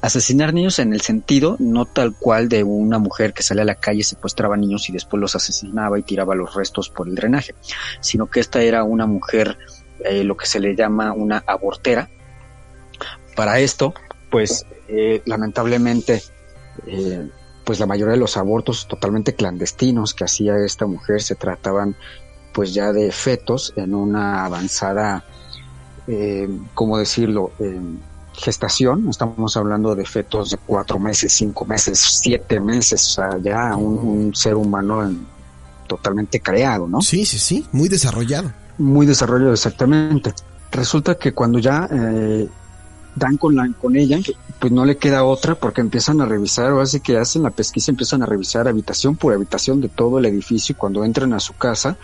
asesinar 0.00 0.52
niños 0.52 0.78
en 0.78 0.92
el 0.92 1.00
sentido 1.00 1.56
no 1.58 1.84
tal 1.84 2.14
cual 2.14 2.48
de 2.48 2.62
una 2.64 2.98
mujer 2.98 3.32
que 3.32 3.42
sale 3.42 3.62
a 3.62 3.64
la 3.64 3.74
calle, 3.76 4.02
secuestraba 4.02 4.56
niños 4.56 4.88
y 4.88 4.92
después 4.92 5.20
los 5.20 5.34
asesinaba 5.34 5.98
y 5.98 6.02
tiraba 6.02 6.34
los 6.34 6.54
restos 6.54 6.88
por 6.88 7.08
el 7.08 7.14
drenaje, 7.14 7.54
sino 8.00 8.26
que 8.26 8.40
esta 8.40 8.62
era 8.62 8.84
una 8.84 9.06
mujer 9.06 9.58
eh, 10.04 10.24
lo 10.24 10.36
que 10.36 10.46
se 10.46 10.60
le 10.60 10.74
llama 10.74 11.12
una 11.12 11.42
abortera. 11.46 12.08
Para 13.34 13.60
esto, 13.60 13.94
pues 14.30 14.66
eh, 14.88 15.22
lamentablemente, 15.26 16.22
eh, 16.86 17.28
pues 17.64 17.80
la 17.80 17.86
mayoría 17.86 18.14
de 18.14 18.20
los 18.20 18.36
abortos 18.36 18.86
totalmente 18.88 19.34
clandestinos 19.34 20.14
que 20.14 20.24
hacía 20.24 20.56
esta 20.64 20.86
mujer 20.86 21.22
se 21.22 21.34
trataban 21.34 21.96
pues 22.52 22.74
ya 22.74 22.92
de 22.92 23.12
fetos 23.12 23.72
en 23.76 23.94
una 23.94 24.44
avanzada, 24.44 25.24
¿cómo 26.74 26.98
decirlo? 26.98 27.52
gestación, 28.32 29.08
estamos 29.08 29.56
hablando 29.56 29.94
de 29.94 30.04
fetos 30.04 30.50
de 30.50 30.56
cuatro 30.56 30.98
meses, 30.98 31.32
cinco 31.32 31.64
meses, 31.66 31.98
siete 31.98 32.58
meses, 32.58 33.04
o 33.04 33.10
sea, 33.10 33.38
ya 33.38 33.76
un, 33.76 33.98
un 33.98 34.34
ser 34.34 34.54
humano 34.54 35.08
totalmente 35.86 36.40
creado, 36.40 36.88
¿no? 36.88 37.00
Sí, 37.00 37.24
sí, 37.24 37.38
sí, 37.38 37.66
muy 37.70 37.88
desarrollado 37.88 38.50
muy 38.78 39.06
desarrollado 39.06 39.52
exactamente. 39.52 40.32
Resulta 40.70 41.16
que 41.16 41.32
cuando 41.32 41.58
ya 41.58 41.88
eh, 41.90 42.48
dan 43.14 43.36
con, 43.36 43.56
la, 43.56 43.68
con 43.80 43.96
ella, 43.96 44.18
pues 44.58 44.72
no 44.72 44.84
le 44.84 44.96
queda 44.96 45.24
otra 45.24 45.54
porque 45.54 45.80
empiezan 45.80 46.20
a 46.20 46.26
revisar, 46.26 46.72
o 46.72 46.80
así 46.80 47.00
que 47.00 47.18
hacen 47.18 47.42
la 47.42 47.50
pesquisa, 47.50 47.90
empiezan 47.90 48.22
a 48.22 48.26
revisar 48.26 48.68
habitación 48.68 49.16
por 49.16 49.32
habitación 49.32 49.80
de 49.80 49.88
todo 49.88 50.18
el 50.18 50.26
edificio 50.26 50.72
y 50.72 50.76
cuando 50.76 51.04
entran 51.04 51.32
a 51.32 51.40
su 51.40 51.54
casa, 51.54 51.96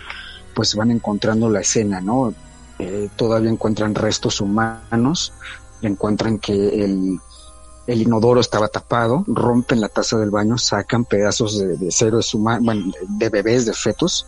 pues 0.54 0.74
van 0.74 0.90
encontrando 0.90 1.48
la 1.50 1.60
escena, 1.60 2.00
¿no? 2.00 2.32
Eh, 2.78 3.08
todavía 3.16 3.50
encuentran 3.50 3.94
restos 3.94 4.40
humanos, 4.40 5.32
encuentran 5.82 6.38
que 6.38 6.84
el, 6.84 7.18
el 7.86 8.02
inodoro 8.02 8.40
estaba 8.40 8.68
tapado, 8.68 9.24
rompen 9.26 9.80
la 9.80 9.88
taza 9.88 10.18
del 10.18 10.30
baño, 10.30 10.58
sacan 10.58 11.04
pedazos 11.04 11.58
de, 11.58 11.76
de 11.76 11.90
seres 11.92 12.34
humanos, 12.34 12.64
bueno, 12.64 12.92
de 13.08 13.28
bebés, 13.28 13.66
de 13.66 13.74
fetos, 13.74 14.26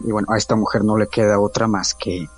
y 0.00 0.10
bueno, 0.10 0.28
a 0.30 0.36
esta 0.36 0.56
mujer 0.56 0.84
no 0.84 0.96
le 0.96 1.08
queda 1.08 1.38
otra 1.40 1.68
más 1.68 1.94
que 1.94 2.28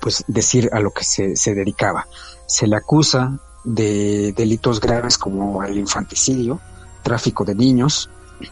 pues 0.00 0.24
decir 0.26 0.68
a 0.72 0.80
lo 0.80 0.90
que 0.92 1.04
se, 1.04 1.36
se 1.36 1.54
dedicaba. 1.54 2.06
Se 2.46 2.66
le 2.66 2.76
acusa 2.76 3.38
de 3.64 4.34
delitos 4.36 4.80
graves 4.80 5.16
como 5.16 5.62
el 5.62 5.78
infanticidio, 5.78 6.60
tráfico 7.02 7.44
de 7.44 7.54
niños, 7.54 8.10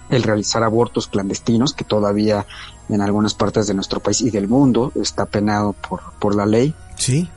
el 0.08 0.22
realizar 0.22 0.62
abortos 0.62 1.08
clandestinos, 1.08 1.74
que 1.74 1.84
todavía 1.84 2.46
en 2.88 3.00
algunas 3.00 3.34
partes 3.34 3.66
de 3.66 3.74
nuestro 3.74 4.00
país 4.00 4.22
y 4.22 4.30
del 4.30 4.48
mundo 4.48 4.92
está 4.94 5.26
penado 5.26 5.74
por, 5.74 6.00
por 6.18 6.34
la 6.34 6.46
ley. 6.46 6.74
Sí. 6.96 7.28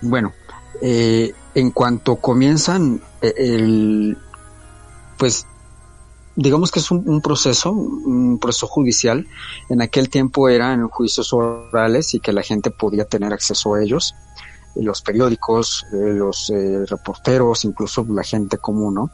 Bueno, 0.00 0.32
eh, 0.80 1.34
en 1.54 1.70
cuanto 1.70 2.16
comienzan 2.16 3.00
eh, 3.20 3.34
el, 3.36 4.18
pues 5.18 5.46
digamos 6.36 6.70
que 6.70 6.80
es 6.80 6.90
un, 6.90 7.20
proceso, 7.20 7.72
un 7.72 8.38
proceso 8.38 8.66
judicial. 8.66 9.26
En 9.68 9.82
aquel 9.82 10.08
tiempo 10.08 10.48
eran 10.48 10.88
juicios 10.88 11.32
orales 11.32 12.14
y 12.14 12.20
que 12.20 12.32
la 12.32 12.42
gente 12.42 12.70
podía 12.70 13.04
tener 13.04 13.32
acceso 13.32 13.74
a 13.74 13.82
ellos. 13.82 14.14
Los 14.76 15.02
periódicos, 15.02 15.86
eh, 15.92 15.96
los 15.96 16.50
eh, 16.50 16.84
reporteros, 16.86 17.64
incluso 17.64 18.04
la 18.08 18.24
gente 18.24 18.58
común, 18.58 18.94
¿no? 18.94 19.10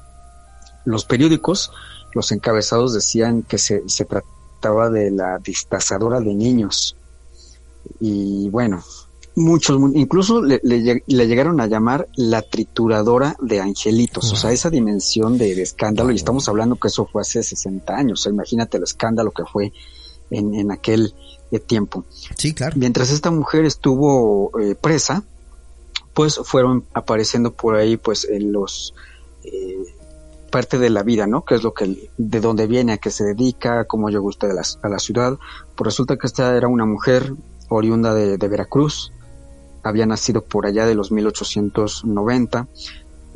Los 0.84 1.04
periódicos, 1.04 1.70
los 2.14 2.32
encabezados 2.32 2.94
decían 2.94 3.42
que 3.42 3.58
se, 3.58 3.86
se 3.86 4.06
trataba 4.06 4.88
de 4.88 5.10
la 5.10 5.38
distazadora 5.38 6.20
de 6.20 6.34
niños. 6.34 6.96
Y 8.00 8.48
bueno, 8.48 8.82
muchos, 9.40 9.80
incluso 9.94 10.42
le, 10.42 10.61
llegaron 11.06 11.61
a 11.61 11.66
llamar 11.66 12.06
la 12.14 12.42
trituradora 12.42 13.37
de 13.40 13.61
angelitos, 13.61 14.32
o 14.32 14.37
sea, 14.37 14.52
esa 14.52 14.70
dimensión 14.70 15.38
de, 15.38 15.61
escándalo, 15.61 16.12
y 16.12 16.16
estamos 16.16 16.49
hablando 16.49 16.76
que 16.76 16.88
eso 16.88 17.06
fue 17.06 17.23
hace 17.23 17.42
60 17.42 17.94
años, 17.94 18.26
imagínate 18.26 18.76
el 18.76 18.85
escándalo 18.85 19.32
que 19.32 19.44
fue 19.44 19.73
en, 20.30 20.70
aquel 20.70 21.14
eh, 21.50 21.59
tiempo. 21.59 22.04
Sí, 22.37 22.54
claro. 22.54 22.76
Mientras 22.76 23.11
esta 23.11 23.30
mujer 23.30 23.64
estuvo 23.64 24.52
eh, 24.61 24.76
presa, 24.76 25.25
pues 26.14 26.40
fueron 26.44 26.85
apareciendo 26.92 27.52
por 27.52 27.76
ahí, 27.76 27.97
pues, 27.97 28.25
en 28.28 28.52
los... 28.52 28.94
Eh, 29.44 29.97
parte 30.50 30.78
de 30.78 30.90
la 30.90 31.04
vida, 31.04 31.28
¿no? 31.28 31.44
Que 31.44 31.54
es 31.54 31.62
lo 31.62 31.73
que, 31.73 32.11
de 32.18 32.40
dónde 32.40 32.66
viene, 32.66 32.92
a 32.92 32.99
qué 32.99 33.11
se 33.11 33.25
dedica, 33.25 33.85
cómo 33.85 34.11
llegó 34.11 34.26
usted 34.26 34.50
a 34.50 34.54
la, 34.54 34.62
a 34.82 34.88
la 34.88 34.99
ciudad. 34.99 35.38
Pues 35.76 35.87
resulta 35.87 36.16
que 36.16 36.26
esta 36.26 36.56
era 36.56 36.66
una 36.66 36.85
mujer 36.85 37.35
oriunda 37.68 38.12
de, 38.12 38.37
de 38.37 38.49
Veracruz, 38.49 39.12
había 39.82 40.06
nacido 40.06 40.42
por 40.42 40.66
allá 40.66 40.87
de 40.87 40.94
los 40.94 41.12
1890. 41.12 42.68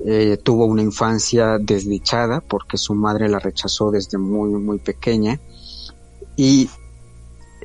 Eh, 0.06 0.38
tuvo 0.42 0.66
una 0.66 0.82
infancia 0.82 1.58
desdichada 1.58 2.40
porque 2.40 2.76
su 2.76 2.94
madre 2.94 3.28
la 3.28 3.38
rechazó 3.38 3.90
desde 3.90 4.18
muy, 4.18 4.50
muy 4.50 4.78
pequeña. 4.78 5.40
Y 6.36 6.68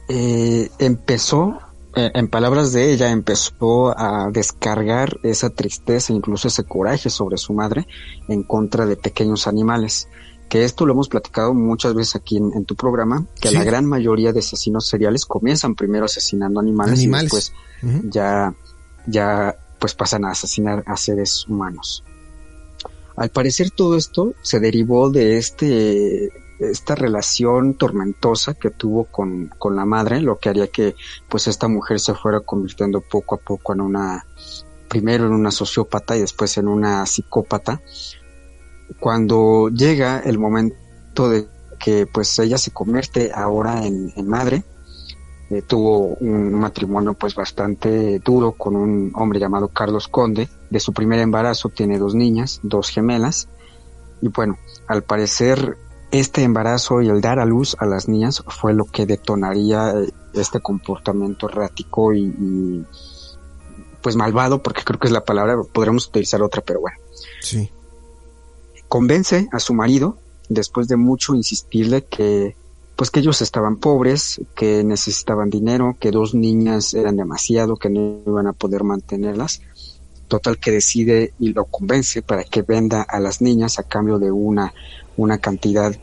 eh, 0.08 0.70
empezó, 0.80 1.60
eh, 1.96 2.12
en 2.14 2.28
palabras 2.28 2.72
de 2.72 2.94
ella, 2.94 3.10
empezó 3.12 3.98
a 3.98 4.30
descargar 4.32 5.20
esa 5.24 5.50
tristeza, 5.50 6.14
incluso 6.14 6.48
ese 6.48 6.64
coraje 6.64 7.10
sobre 7.10 7.38
su 7.38 7.54
madre 7.54 7.88
en 8.28 8.44
contra 8.44 8.86
de 8.86 8.96
pequeños 8.96 9.48
animales 9.48 10.08
que 10.50 10.64
esto 10.66 10.86
lo 10.86 10.94
hemos 10.94 11.08
platicado 11.08 11.54
muchas 11.54 11.94
veces 11.94 12.16
aquí 12.16 12.38
en, 12.38 12.66
tu 12.66 12.76
programa, 12.76 13.26
que 13.40 13.52
la 13.52 13.64
gran 13.64 13.86
mayoría 13.86 14.34
de 14.34 14.40
asesinos 14.40 14.88
seriales 14.88 15.26
comienzan 15.26 15.76
primero 15.76 16.06
asesinando 16.06 16.60
animales, 16.60 17.04
y 17.04 17.08
después 17.08 17.54
ya 18.10 18.54
ya 19.10 19.56
pues 19.80 19.94
pasan 19.94 20.26
a 20.26 20.32
asesinar 20.32 20.84
a 20.86 20.98
seres 20.98 21.46
humanos. 21.48 22.04
Al 23.16 23.30
parecer 23.30 23.72
todo 23.72 23.98
esto 23.98 24.34
se 24.42 24.60
derivó 24.60 25.10
de 25.10 25.38
este 25.38 26.32
esta 26.60 26.94
relación 26.94 27.76
tormentosa 27.76 28.54
que 28.54 28.70
tuvo 28.70 29.06
con, 29.06 29.48
con 29.58 29.76
la 29.76 29.86
madre, 29.86 30.22
lo 30.22 30.40
que 30.40 30.50
haría 30.50 30.68
que 30.68 30.96
pues 31.30 31.48
esta 31.48 31.68
mujer 31.68 32.00
se 32.00 32.14
fuera 32.14 32.42
convirtiendo 32.42 33.02
poco 33.02 33.36
a 33.36 33.38
poco 33.38 33.74
en 33.74 33.82
una, 33.82 34.26
primero 34.90 35.26
en 35.26 35.32
una 35.32 35.52
sociópata 35.52 36.18
y 36.18 36.22
después 36.22 36.58
en 36.58 36.68
una 36.68 37.06
psicópata. 37.06 37.82
Cuando 39.00 39.70
llega 39.70 40.20
el 40.20 40.38
momento 40.38 41.30
de 41.30 41.48
que 41.80 42.06
pues 42.06 42.38
ella 42.40 42.58
se 42.58 42.72
convierte 42.72 43.32
ahora 43.34 43.86
en, 43.86 44.12
en 44.18 44.28
madre, 44.28 44.64
eh, 45.50 45.64
tuvo 45.64 46.16
un 46.20 46.54
matrimonio 46.54 47.16
pues 47.16 47.34
bastante 47.34 48.20
duro 48.20 48.52
con 48.52 48.76
un 48.76 49.12
hombre 49.16 49.40
llamado 49.40 49.70
Carlos 49.70 50.08
Conde. 50.08 50.48
De 50.70 50.80
su 50.80 50.94
primer 50.94 51.20
embarazo 51.20 51.70
tiene 51.70 51.98
dos 51.98 52.14
niñas, 52.14 52.60
dos 52.62 52.90
gemelas. 52.90 53.48
Y 54.22 54.28
bueno, 54.28 54.58
al 54.88 55.04
parecer 55.04 55.78
este 56.12 56.44
embarazo 56.44 57.02
y 57.02 57.10
el 57.10 57.22
dar 57.22 57.40
a 57.40 57.46
luz 57.46 57.76
a 57.80 57.86
las 57.86 58.08
niñas 58.08 58.44
fue 58.48 58.74
lo 58.74 58.86
que 58.86 59.06
detonaría 59.06 59.92
eh, 59.92 60.12
este 60.34 60.60
comportamiento 60.60 61.50
errático 61.50 62.14
y, 62.14 62.86
pues 64.02 64.16
malvado, 64.16 64.62
porque 64.62 64.84
creo 64.84 65.00
que 65.00 65.08
es 65.08 65.14
la 65.14 65.26
palabra, 65.26 65.58
podremos 65.72 66.08
utilizar 66.08 66.42
otra, 66.42 66.62
pero 66.62 66.82
bueno. 66.82 66.98
Sí. 67.42 67.72
Convence 68.88 69.48
a 69.52 69.60
su 69.60 69.74
marido, 69.74 70.18
después 70.48 70.88
de 70.88 70.96
mucho 70.96 71.36
insistirle 71.36 72.06
que 72.06 72.56
pues 73.00 73.12
que 73.12 73.22
ellos 73.22 73.42
estaban 73.42 73.78
pobres, 73.78 74.42
que 74.58 74.84
necesitaban 74.84 75.50
dinero, 75.50 75.96
que 76.02 76.12
dos 76.12 76.36
niñas 76.36 76.94
eran 76.94 77.16
demasiado, 77.16 77.78
que 77.78 77.90
no 77.90 78.20
iban 78.28 78.48
a 78.48 78.52
poder 78.52 78.84
mantenerlas. 78.84 79.62
Total 80.28 80.58
que 80.58 80.72
decide 80.72 81.32
y 81.40 81.54
lo 81.54 81.64
convence 81.64 82.22
para 82.22 82.44
que 82.44 82.62
venda 82.62 83.04
a 83.04 83.22
las 83.22 83.40
niñas 83.40 83.80
a 83.80 83.84
cambio 83.84 84.20
de 84.20 84.34
una, 84.34 84.74
una 85.16 85.38
cantidad, 85.38 85.96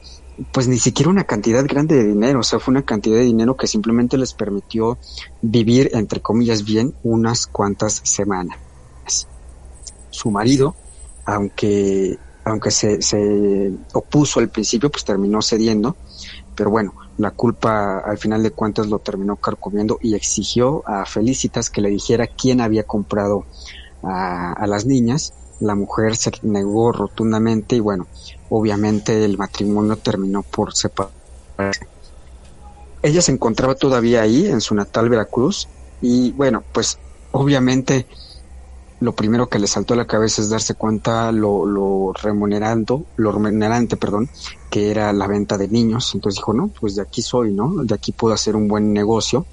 pues 0.53 0.69
ni 0.69 0.79
siquiera 0.79 1.11
una 1.11 1.25
cantidad 1.25 1.67
grande 1.67 1.97
de 1.97 2.07
dinero, 2.07 2.41
o 2.41 2.43
sea, 2.43 2.61
fue 2.61 2.73
una 2.73 2.87
cantidad 2.87 3.17
de 3.19 3.25
dinero 3.25 3.59
que 3.59 3.67
simplemente 3.67 4.17
les 4.17 4.33
permitió 4.33 4.97
vivir, 5.43 5.91
entre 5.93 6.23
comillas, 6.23 6.65
bien 6.65 6.95
unas 7.03 7.47
cuantas 7.47 8.01
semanas. 8.05 8.57
su 10.09 10.31
marido, 10.31 10.75
aunque, 11.27 12.19
aunque 12.43 12.71
se, 12.71 13.03
se 13.03 13.71
opuso 13.93 14.41
al 14.41 14.49
principio, 14.49 14.91
pues 14.91 15.05
terminó 15.05 15.43
cediendo, 15.43 15.95
pero 16.57 16.71
bueno, 16.71 16.95
la 17.19 17.31
culpa 17.31 17.99
al 17.99 18.19
final 18.19 18.43
de 18.43 18.51
cuentas 18.51 18.89
lo 18.89 18.99
terminó 18.99 19.37
carcomiendo 19.37 19.99
y 20.03 20.15
exigió 20.15 20.83
a 20.89 21.05
Felicitas 21.05 21.71
que 21.71 21.81
le 21.81 21.91
dijera 21.91 22.27
quién 22.27 22.61
había 22.61 22.85
comprado 22.85 23.45
a, 24.03 24.53
a 24.53 24.67
las 24.67 24.87
niñas. 24.87 25.35
La 25.61 25.75
mujer 25.75 26.17
se 26.17 26.33
negó 26.43 26.93
rotundamente 26.93 27.77
y 27.77 27.81
bueno, 27.81 28.07
obviamente 28.51 29.25
el 29.25 29.39
matrimonio 29.39 29.97
terminó 29.97 30.43
por 30.43 30.75
separarse. 30.75 31.87
Ella 33.03 33.23
se 33.23 33.33
encontraba 33.33 33.75
todavía 33.75 34.23
ahí 34.23 34.47
en 34.47 34.61
su 34.61 34.75
natal 34.75 35.09
Veracruz 35.09 35.69
y 36.01 36.33
bueno, 36.33 36.65
pues 36.73 36.99
obviamente 37.33 38.07
lo 39.01 39.15
primero 39.15 39.49
que 39.49 39.59
le 39.59 39.67
saltó 39.67 39.95
a 39.95 39.97
la 39.97 40.07
cabeza 40.07 40.41
es 40.41 40.49
darse 40.49 40.75
cuenta 40.75 41.31
lo, 41.33 41.67
lo 41.67 42.13
remunerando, 42.13 43.05
lo 43.17 43.33
remunerante, 43.33 43.97
perdón, 43.97 44.29
que 44.71 44.91
era 44.91 45.13
la 45.13 45.27
venta 45.27 45.59
de 45.59 45.69
niños. 45.69 46.15
Entonces 46.15 46.39
dijo, 46.39 46.55
no, 46.55 46.69
pues 46.69 46.97
de 46.97 47.03
aquí 47.03 47.21
soy, 47.23 47.53
¿no? 47.53 47.85
De 47.85 47.95
aquí 47.95 48.13
puedo 48.13 48.35
hacer 48.35 48.57
un 48.57 48.69
buen 48.69 48.93
negocio. 48.93 49.47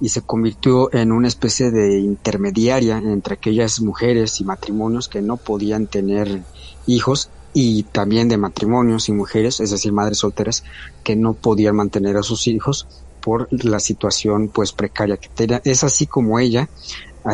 Y 0.00 0.08
se 0.10 0.22
convirtió 0.22 0.92
en 0.92 1.12
una 1.12 1.28
especie 1.28 1.70
de 1.70 1.98
intermediaria 1.98 2.98
entre 2.98 3.34
aquellas 3.34 3.80
mujeres 3.80 4.40
y 4.40 4.44
matrimonios 4.44 5.08
que 5.08 5.22
no 5.22 5.36
podían 5.36 5.86
tener 5.86 6.42
hijos 6.86 7.30
y 7.52 7.84
también 7.84 8.28
de 8.28 8.36
matrimonios 8.36 9.08
y 9.08 9.12
mujeres, 9.12 9.60
es 9.60 9.70
decir, 9.70 9.92
madres 9.92 10.18
solteras, 10.18 10.64
que 11.04 11.14
no 11.14 11.34
podían 11.34 11.76
mantener 11.76 12.16
a 12.16 12.22
sus 12.22 12.48
hijos 12.48 12.86
por 13.20 13.48
la 13.50 13.80
situación 13.80 14.48
pues 14.48 14.72
precaria 14.72 15.16
que 15.16 15.28
tenía. 15.28 15.62
Es 15.64 15.84
así 15.84 16.06
como 16.06 16.38
ella 16.38 16.68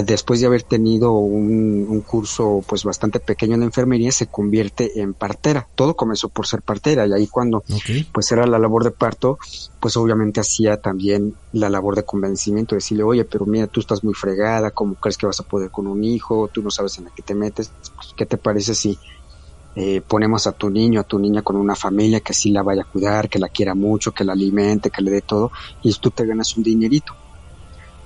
después 0.05 0.41
de 0.41 0.47
haber 0.47 0.63
tenido 0.63 1.13
un, 1.13 2.03
curso 2.07 2.65
pues 2.67 2.85
bastante 2.85 3.21
pequeño 3.21 3.57
en 3.57 3.63
enfermería 3.63 4.13
se 4.13 4.29
convierte 4.29 5.01
en 5.01 5.15
partera. 5.15 5.69
Todo 5.75 5.95
comenzó 5.95 6.29
por 6.29 6.47
ser 6.47 6.63
partera 6.63 7.07
y 7.07 7.13
ahí 7.13 7.27
cuando 7.27 7.65
pues 8.13 8.31
era 8.33 8.47
la 8.47 8.59
labor 8.59 8.85
de 8.85 8.91
parto 8.93 9.39
pues 9.81 9.97
obviamente 9.97 10.41
hacía 10.41 10.81
también 10.81 11.35
la 11.53 11.69
labor 11.69 11.97
de 11.97 12.05
convencimiento 12.05 12.75
decirle 12.75 13.03
oye 13.03 13.25
pero 13.25 13.47
mira 13.47 13.67
tú 13.67 13.81
estás 13.81 14.03
muy 14.03 14.15
fregada 14.15 14.71
cómo 14.71 14.95
crees 14.95 15.19
que 15.19 15.27
vas 15.27 15.41
a 15.41 15.45
poder 15.45 15.71
con 15.71 15.87
un 15.87 16.03
hijo 16.05 16.49
tú 16.49 16.63
no 16.63 16.71
sabes 16.71 16.99
en 16.99 17.05
la 17.05 17.11
que 17.11 17.23
te 17.23 17.35
metes 17.35 17.71
pues, 17.95 18.15
qué 18.17 18.27
te 18.27 18.37
parece 18.37 18.75
si 18.75 18.99
eh, 19.77 20.01
ponemos 20.01 20.47
a 20.47 20.53
tu 20.53 20.69
niño, 20.69 21.01
a 21.01 21.05
tu 21.05 21.19
niña 21.19 21.43
con 21.43 21.57
una 21.57 21.77
familia 21.77 22.21
que 22.21 22.33
así 22.33 22.51
la 22.51 22.63
vaya 22.63 22.83
a 22.83 22.91
cuidar, 22.91 23.29
que 23.29 23.39
la 23.39 23.49
quiera 23.49 23.75
mucho, 23.75 24.11
que 24.11 24.25
la 24.25 24.33
alimente, 24.33 24.91
que 24.91 25.01
le 25.01 25.13
dé 25.13 25.23
todo, 25.23 25.53
y 25.83 25.95
tú 25.95 26.11
te 26.11 26.27
ganas 26.27 26.57
un 26.57 26.65
dinerito 26.65 27.15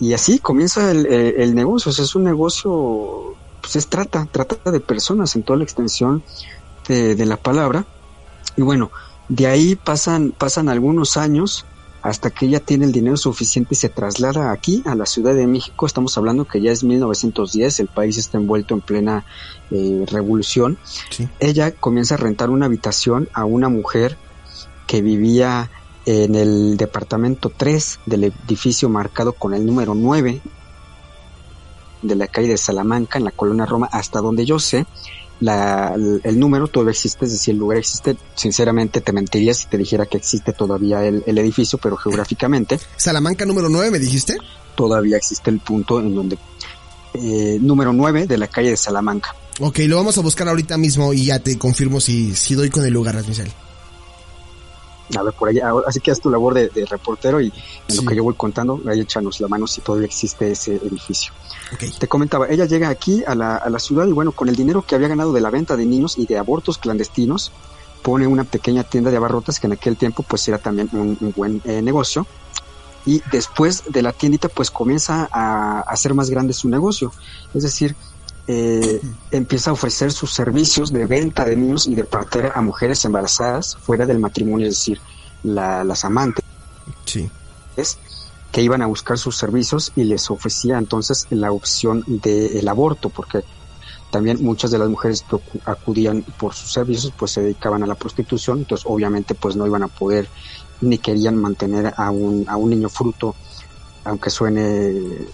y 0.00 0.12
así 0.12 0.38
comienza 0.38 0.90
el, 0.90 1.06
el, 1.06 1.54
negocio, 1.54 1.90
es 1.90 2.14
un 2.14 2.24
negocio, 2.24 3.34
pues 3.60 3.76
es 3.76 3.86
trata, 3.86 4.26
trata 4.30 4.70
de 4.70 4.80
personas 4.80 5.36
en 5.36 5.42
toda 5.42 5.58
la 5.58 5.64
extensión 5.64 6.22
de, 6.88 7.14
de, 7.14 7.26
la 7.26 7.36
palabra. 7.36 7.86
Y 8.56 8.62
bueno, 8.62 8.90
de 9.28 9.46
ahí 9.46 9.76
pasan, 9.76 10.32
pasan 10.32 10.68
algunos 10.68 11.16
años 11.16 11.64
hasta 12.04 12.28
que 12.28 12.44
ella 12.44 12.60
tiene 12.60 12.84
el 12.84 12.92
dinero 12.92 13.16
suficiente 13.16 13.70
y 13.72 13.76
se 13.76 13.88
traslada 13.88 14.52
aquí 14.52 14.82
a 14.84 14.94
la 14.94 15.06
Ciudad 15.06 15.34
de 15.34 15.46
México. 15.46 15.86
Estamos 15.86 16.18
hablando 16.18 16.44
que 16.44 16.60
ya 16.60 16.70
es 16.70 16.84
1910, 16.84 17.80
el 17.80 17.88
país 17.88 18.18
está 18.18 18.36
envuelto 18.36 18.74
en 18.74 18.82
plena 18.82 19.24
eh, 19.70 20.04
revolución. 20.10 20.76
Ella 21.40 21.70
comienza 21.70 22.16
a 22.16 22.18
rentar 22.18 22.50
una 22.50 22.66
habitación 22.66 23.30
a 23.32 23.46
una 23.46 23.70
mujer 23.70 24.18
que 24.86 25.00
vivía 25.00 25.70
en 26.06 26.34
el 26.34 26.76
departamento 26.76 27.50
3 27.56 28.00
del 28.06 28.24
edificio 28.24 28.88
marcado 28.88 29.32
con 29.32 29.54
el 29.54 29.64
número 29.64 29.94
9 29.94 30.40
de 32.02 32.14
la 32.14 32.26
calle 32.26 32.48
de 32.48 32.58
Salamanca, 32.58 33.18
en 33.18 33.24
la 33.24 33.30
colonia 33.30 33.64
Roma, 33.64 33.88
hasta 33.90 34.20
donde 34.20 34.44
yo 34.44 34.58
sé, 34.58 34.86
la, 35.40 35.94
el, 35.94 36.38
número 36.38 36.68
todavía 36.68 36.92
existe, 36.92 37.24
es 37.24 37.32
decir, 37.32 37.52
el 37.52 37.58
lugar 37.58 37.78
existe. 37.78 38.16
Sinceramente 38.34 39.00
te 39.00 39.12
mentiría 39.12 39.54
si 39.54 39.66
te 39.66 39.78
dijera 39.78 40.06
que 40.06 40.18
existe 40.18 40.52
todavía 40.52 41.04
el, 41.04 41.24
el 41.26 41.38
edificio, 41.38 41.78
pero 41.78 41.96
geográficamente. 41.96 42.78
Salamanca 42.96 43.44
número 43.44 43.68
9, 43.68 43.90
me 43.90 43.98
dijiste. 43.98 44.36
Todavía 44.76 45.16
existe 45.16 45.50
el 45.50 45.60
punto 45.60 46.00
en 46.00 46.14
donde... 46.14 46.38
Eh, 47.14 47.58
número 47.60 47.92
9 47.92 48.26
de 48.26 48.38
la 48.38 48.48
calle 48.48 48.70
de 48.70 48.76
Salamanca. 48.76 49.36
Ok, 49.60 49.78
lo 49.86 49.96
vamos 49.96 50.18
a 50.18 50.20
buscar 50.20 50.48
ahorita 50.48 50.76
mismo 50.76 51.12
y 51.12 51.26
ya 51.26 51.38
te 51.38 51.56
confirmo 51.56 52.00
si, 52.00 52.34
si 52.34 52.54
doy 52.54 52.70
con 52.70 52.84
el 52.84 52.92
lugar, 52.92 53.14
Michelle 53.26 53.52
a 55.16 55.22
ver 55.22 55.34
por 55.34 55.48
allá, 55.48 55.72
así 55.86 56.00
que 56.00 56.10
haz 56.10 56.20
tu 56.20 56.30
labor 56.30 56.54
de, 56.54 56.70
reportero 56.86 57.40
y 57.40 57.52
en 57.88 57.96
lo 57.96 58.02
que 58.02 58.16
yo 58.16 58.24
voy 58.24 58.34
contando, 58.34 58.80
ahí 58.88 59.00
échanos 59.00 59.40
la 59.40 59.48
mano 59.48 59.66
si 59.66 59.80
todavía 59.80 60.06
existe 60.06 60.50
ese 60.50 60.76
edificio. 60.76 61.32
Te 61.98 62.08
comentaba, 62.08 62.48
ella 62.48 62.64
llega 62.64 62.88
aquí 62.88 63.22
a 63.26 63.34
la, 63.34 63.56
a 63.56 63.68
la 63.68 63.78
ciudad 63.78 64.06
y 64.06 64.12
bueno, 64.12 64.32
con 64.32 64.48
el 64.48 64.56
dinero 64.56 64.82
que 64.82 64.94
había 64.94 65.08
ganado 65.08 65.32
de 65.32 65.40
la 65.40 65.50
venta 65.50 65.76
de 65.76 65.84
niños 65.84 66.18
y 66.18 66.26
de 66.26 66.38
abortos 66.38 66.78
clandestinos, 66.78 67.52
pone 68.04 68.26
una 68.26 68.44
pequeña 68.44 68.84
tienda 68.84 69.10
de 69.10 69.16
abarrotas 69.16 69.58
que 69.58 69.66
en 69.66 69.72
aquel 69.72 69.96
tiempo 69.96 70.22
pues 70.22 70.46
era 70.46 70.58
también 70.58 70.90
un, 70.92 71.32
buen 71.34 71.62
eh, 71.64 71.80
negocio. 71.80 72.26
Y 73.06 73.22
después 73.32 73.84
de 73.88 74.02
la 74.02 74.12
tiendita 74.12 74.48
pues 74.48 74.70
comienza 74.70 75.28
a 75.32 75.80
hacer 75.80 76.14
más 76.14 76.30
grande 76.30 76.52
su 76.52 76.68
negocio, 76.68 77.12
es 77.54 77.62
decir, 77.62 77.96
eh, 78.46 79.00
empieza 79.30 79.70
a 79.70 79.72
ofrecer 79.72 80.12
sus 80.12 80.32
servicios 80.32 80.92
de 80.92 81.06
venta 81.06 81.44
de 81.44 81.56
niños 81.56 81.86
y 81.86 81.94
de 81.94 82.04
partera 82.04 82.52
a 82.54 82.60
mujeres 82.60 83.04
embarazadas 83.04 83.76
fuera 83.76 84.04
del 84.04 84.18
matrimonio, 84.18 84.66
es 84.66 84.74
decir, 84.74 85.00
las 85.42 86.04
amantes. 86.04 86.44
Sí. 87.06 87.30
Es 87.76 87.98
que 88.52 88.62
iban 88.62 88.82
a 88.82 88.86
buscar 88.86 89.18
sus 89.18 89.36
servicios 89.36 89.92
y 89.96 90.04
les 90.04 90.30
ofrecía 90.30 90.78
entonces 90.78 91.26
la 91.30 91.52
opción 91.52 92.04
del 92.06 92.68
aborto, 92.68 93.08
porque 93.08 93.40
también 94.10 94.38
muchas 94.44 94.70
de 94.70 94.78
las 94.78 94.88
mujeres 94.88 95.24
que 95.28 95.38
acudían 95.64 96.22
por 96.22 96.54
sus 96.54 96.72
servicios 96.72 97.12
pues 97.16 97.32
se 97.32 97.42
dedicaban 97.42 97.82
a 97.82 97.86
la 97.86 97.96
prostitución, 97.96 98.58
entonces 98.58 98.86
obviamente 98.88 99.34
pues 99.34 99.56
no 99.56 99.66
iban 99.66 99.82
a 99.82 99.88
poder 99.88 100.28
ni 100.80 100.98
querían 100.98 101.36
mantener 101.36 101.94
a 101.96 102.10
un, 102.10 102.44
a 102.48 102.56
un 102.56 102.70
niño 102.70 102.88
fruto, 102.88 103.34
aunque 104.04 104.30
suene 104.30 105.26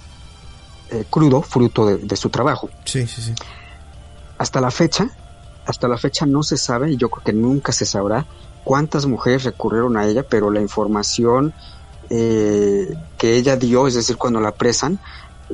eh, 0.90 1.04
crudo, 1.08 1.42
fruto 1.42 1.86
de, 1.86 2.16
su 2.16 2.30
trabajo. 2.30 2.70
Sí, 2.84 3.06
sí, 3.06 3.22
sí. 3.22 3.32
Hasta 4.38 4.60
la 4.60 4.70
fecha, 4.70 5.08
hasta 5.66 5.88
la 5.88 5.98
fecha 5.98 6.26
no 6.26 6.42
se 6.42 6.56
sabe, 6.56 6.92
y 6.92 6.96
yo 6.96 7.08
creo 7.10 7.24
que 7.24 7.32
nunca 7.32 7.72
se 7.72 7.86
sabrá, 7.86 8.26
cuántas 8.64 9.06
mujeres 9.06 9.44
recurrieron 9.44 9.96
a 9.96 10.06
ella, 10.06 10.22
pero 10.22 10.50
la 10.50 10.60
información 10.60 11.52
eh, 12.08 12.94
que 13.18 13.36
ella 13.36 13.56
dio, 13.56 13.86
es 13.86 13.94
decir, 13.94 14.16
cuando 14.16 14.40
la 14.40 14.50
apresan, 14.50 14.98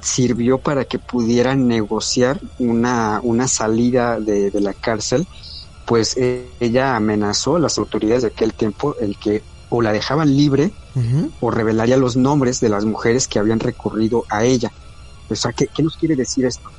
sirvió 0.00 0.58
para 0.58 0.84
que 0.84 0.98
pudieran 0.98 1.68
negociar 1.68 2.40
una, 2.58 3.20
una 3.22 3.48
salida 3.48 4.20
de, 4.20 4.50
la 4.60 4.72
cárcel, 4.72 5.26
pues 5.84 6.16
eh, 6.16 6.48
ella 6.60 6.96
amenazó 6.96 7.56
a 7.56 7.60
las 7.60 7.78
autoridades 7.78 8.22
de 8.22 8.28
aquel 8.28 8.52
tiempo 8.52 8.96
el 9.00 9.18
que 9.18 9.42
o 9.68 9.82
la 9.82 9.92
dejaban 9.92 10.36
libre 10.36 10.72
o 11.40 11.50
revelaría 11.50 11.96
los 11.96 12.16
nombres 12.16 12.60
de 12.60 12.68
las 12.68 12.84
mujeres 12.84 13.28
que 13.28 13.38
habían 13.38 13.60
recurrido 13.60 14.24
a 14.30 14.44
ella. 14.44 14.72
Sea, 15.34 15.52
¿qué, 15.52 15.82
nos 15.82 15.96
quiere 15.96 16.16
decir 16.16 16.44
esto? 16.44 16.70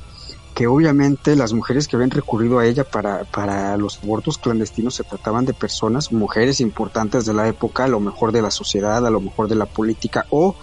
Que 0.54 0.66
obviamente 0.66 1.36
las 1.36 1.52
mujeres 1.52 1.86
que 1.86 1.96
habían 1.96 2.10
recurrido 2.10 2.58
a 2.58 2.66
ella 2.66 2.84
para, 2.84 3.24
para 3.24 3.76
los 3.76 3.98
abortos 4.02 4.38
clandestinos 4.38 4.94
se 4.94 5.04
trataban 5.04 5.44
de 5.44 5.54
personas, 5.54 6.12
mujeres 6.12 6.60
importantes 6.60 7.26
de 7.26 7.34
la 7.34 7.48
época, 7.48 7.84
a 7.84 7.88
lo 7.88 8.00
mejor 8.00 8.32
de 8.32 8.42
la 8.42 8.50
sociedad, 8.50 9.06
a 9.06 9.10
lo 9.10 9.20
mejor 9.20 9.48
de 9.48 9.54
la 9.54 9.66
política, 9.66 10.26
o 10.30 10.56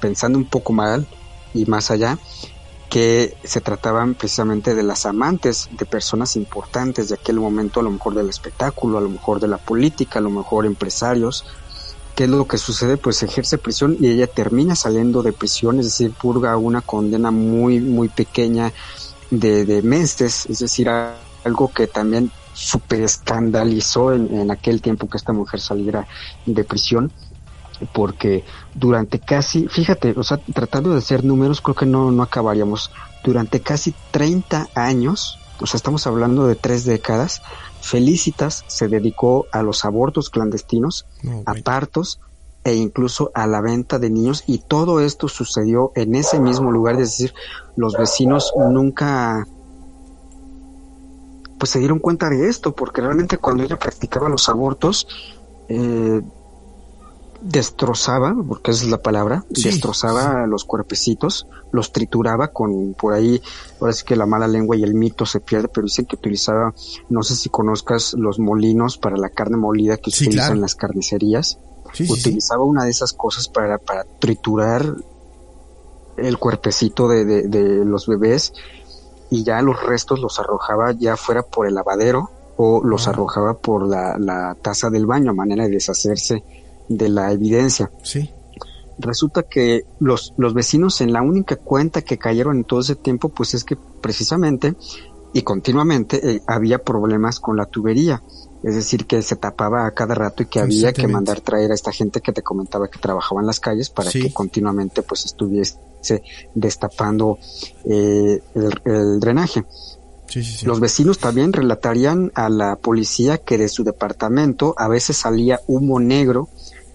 pensando 0.00 0.38
un 0.38 0.46
poco 0.46 0.72
mal 0.72 1.06
y 1.52 1.66
más 1.66 1.90
allá, 1.90 2.18
que 2.88 3.36
se 3.42 3.60
trataban 3.60 4.14
precisamente 4.14 4.74
de 4.74 4.84
las 4.84 5.04
amantes 5.04 5.68
de 5.72 5.84
personas 5.84 6.36
importantes 6.36 7.08
de 7.08 7.16
aquel 7.16 7.40
momento, 7.40 7.80
a 7.80 7.82
lo 7.82 7.90
mejor 7.90 8.14
del 8.14 8.28
espectáculo, 8.28 8.98
a 8.98 9.00
lo 9.00 9.08
mejor 9.08 9.40
de 9.40 9.48
la 9.48 9.58
política, 9.58 10.20
a 10.20 10.22
lo 10.22 10.30
mejor 10.30 10.64
empresarios, 10.64 11.44
¿Qué 12.14 12.24
es 12.24 12.30
lo 12.30 12.46
que 12.46 12.58
sucede? 12.58 12.96
Pues 12.96 13.22
ejerce 13.22 13.58
prisión 13.58 13.96
y 13.98 14.08
ella 14.08 14.28
termina 14.28 14.76
saliendo 14.76 15.22
de 15.22 15.32
prisión, 15.32 15.80
es 15.80 15.86
decir, 15.86 16.12
purga 16.12 16.56
una 16.56 16.80
condena 16.80 17.32
muy, 17.32 17.80
muy 17.80 18.08
pequeña 18.08 18.72
de, 19.30 19.64
de 19.64 19.82
meses, 19.82 20.46
es 20.46 20.60
decir, 20.60 20.88
algo 20.88 21.72
que 21.72 21.88
también 21.88 22.30
super 22.52 23.00
escandalizó 23.00 24.12
en, 24.12 24.32
en, 24.32 24.50
aquel 24.52 24.80
tiempo 24.80 25.08
que 25.08 25.16
esta 25.16 25.32
mujer 25.32 25.60
saliera 25.60 26.06
de 26.46 26.62
prisión, 26.62 27.10
porque 27.92 28.44
durante 28.74 29.18
casi, 29.18 29.66
fíjate, 29.66 30.14
o 30.16 30.22
sea, 30.22 30.38
tratando 30.38 30.90
de 30.90 30.98
hacer 30.98 31.24
números, 31.24 31.60
creo 31.60 31.74
que 31.74 31.86
no, 31.86 32.12
no 32.12 32.22
acabaríamos, 32.22 32.92
durante 33.24 33.60
casi 33.60 33.92
30 34.12 34.68
años, 34.76 35.38
o 35.60 35.66
sea, 35.66 35.76
estamos 35.76 36.06
hablando 36.06 36.46
de 36.46 36.56
tres 36.56 36.84
décadas, 36.84 37.42
Felicitas 37.80 38.64
se 38.66 38.88
dedicó 38.88 39.46
a 39.52 39.62
los 39.62 39.84
abortos 39.84 40.30
clandestinos, 40.30 41.06
a 41.44 41.54
partos 41.54 42.18
e 42.64 42.74
incluso 42.74 43.30
a 43.34 43.46
la 43.46 43.60
venta 43.60 43.98
de 43.98 44.08
niños. 44.08 44.42
Y 44.46 44.58
todo 44.58 45.00
esto 45.00 45.28
sucedió 45.28 45.92
en 45.94 46.14
ese 46.14 46.40
mismo 46.40 46.72
lugar, 46.72 46.94
es 46.94 47.10
decir, 47.10 47.34
los 47.76 47.94
vecinos 47.94 48.52
nunca 48.70 49.46
pues 51.58 51.70
se 51.70 51.78
dieron 51.78 51.98
cuenta 51.98 52.28
de 52.30 52.48
esto, 52.48 52.74
porque 52.74 53.00
realmente 53.00 53.38
cuando 53.38 53.62
ella 53.62 53.78
practicaba 53.78 54.28
los 54.28 54.48
abortos, 54.48 55.06
eh, 55.68 56.22
destrozaba, 57.44 58.34
porque 58.48 58.70
esa 58.70 58.84
es 58.84 58.90
la 58.90 59.02
palabra, 59.02 59.44
destrozaba 59.50 60.46
los 60.46 60.64
cuerpecitos, 60.64 61.46
los 61.72 61.92
trituraba 61.92 62.48
con 62.48 62.94
por 62.94 63.12
ahí, 63.12 63.42
ahora 63.80 63.92
sí 63.92 64.02
que 64.06 64.16
la 64.16 64.24
mala 64.24 64.48
lengua 64.48 64.76
y 64.76 64.82
el 64.82 64.94
mito 64.94 65.26
se 65.26 65.40
pierde, 65.40 65.68
pero 65.68 65.84
dicen 65.84 66.06
que 66.06 66.16
utilizaba, 66.16 66.72
no 67.10 67.22
sé 67.22 67.36
si 67.36 67.50
conozcas 67.50 68.14
los 68.14 68.38
molinos 68.38 68.96
para 68.96 69.18
la 69.18 69.28
carne 69.28 69.58
molida 69.58 69.98
que 69.98 70.08
utilizan 70.08 70.62
las 70.62 70.74
carnicerías, 70.74 71.58
utilizaba 72.08 72.64
una 72.64 72.84
de 72.84 72.90
esas 72.90 73.12
cosas 73.12 73.48
para, 73.48 73.76
para 73.76 74.04
triturar 74.04 74.94
el 76.16 76.38
cuerpecito 76.38 77.08
de, 77.08 77.24
de, 77.24 77.84
los 77.84 78.06
bebés 78.06 78.54
y 79.28 79.44
ya 79.44 79.60
los 79.60 79.82
restos 79.82 80.18
los 80.18 80.38
arrojaba 80.38 80.92
ya 80.92 81.16
fuera 81.16 81.42
por 81.42 81.66
el 81.66 81.74
lavadero 81.74 82.30
o 82.56 82.82
los 82.82 83.06
arrojaba 83.06 83.54
por 83.54 83.86
la, 83.86 84.16
la 84.18 84.56
taza 84.62 84.88
del 84.88 85.06
baño 85.06 85.32
a 85.32 85.34
manera 85.34 85.64
de 85.64 85.70
deshacerse 85.70 86.42
de 86.88 87.08
la 87.08 87.32
evidencia. 87.32 87.90
Sí. 88.02 88.30
Resulta 88.98 89.42
que 89.42 89.84
los, 89.98 90.34
los 90.36 90.54
vecinos 90.54 91.00
en 91.00 91.12
la 91.12 91.22
única 91.22 91.56
cuenta 91.56 92.02
que 92.02 92.18
cayeron 92.18 92.58
en 92.58 92.64
todo 92.64 92.80
ese 92.80 92.94
tiempo, 92.94 93.28
pues 93.28 93.54
es 93.54 93.64
que 93.64 93.76
precisamente 93.76 94.76
y 95.34 95.42
continuamente 95.42 96.30
eh, 96.30 96.42
había 96.46 96.78
problemas 96.78 97.40
con 97.40 97.56
la 97.56 97.66
tubería. 97.66 98.22
Es 98.62 98.76
decir, 98.76 99.04
que 99.04 99.20
se 99.20 99.36
tapaba 99.36 99.84
a 99.84 99.90
cada 99.90 100.14
rato 100.14 100.42
y 100.42 100.46
que 100.46 100.60
había 100.60 100.92
que 100.92 101.06
mandar 101.06 101.40
traer 101.40 101.72
a 101.72 101.74
esta 101.74 101.92
gente 101.92 102.22
que 102.22 102.32
te 102.32 102.40
comentaba 102.40 102.88
que 102.88 102.98
trabajaba 102.98 103.42
en 103.42 103.46
las 103.46 103.60
calles 103.60 103.90
para 103.90 104.10
que 104.10 104.32
continuamente 104.32 105.02
pues 105.02 105.26
estuviese 105.26 105.76
destapando 106.54 107.38
eh, 107.84 108.40
el, 108.54 109.20
drenaje. 109.20 109.64
Los 110.62 110.80
vecinos 110.80 111.18
también 111.18 111.52
relatarían 111.52 112.32
a 112.34 112.48
la 112.48 112.76
policía 112.76 113.38
que 113.38 113.58
de 113.58 113.68
su 113.68 113.84
departamento 113.84 114.74
a 114.78 114.88
veces 114.88 115.18
salía 115.18 115.60
humo 115.66 116.00
negro 116.00 116.48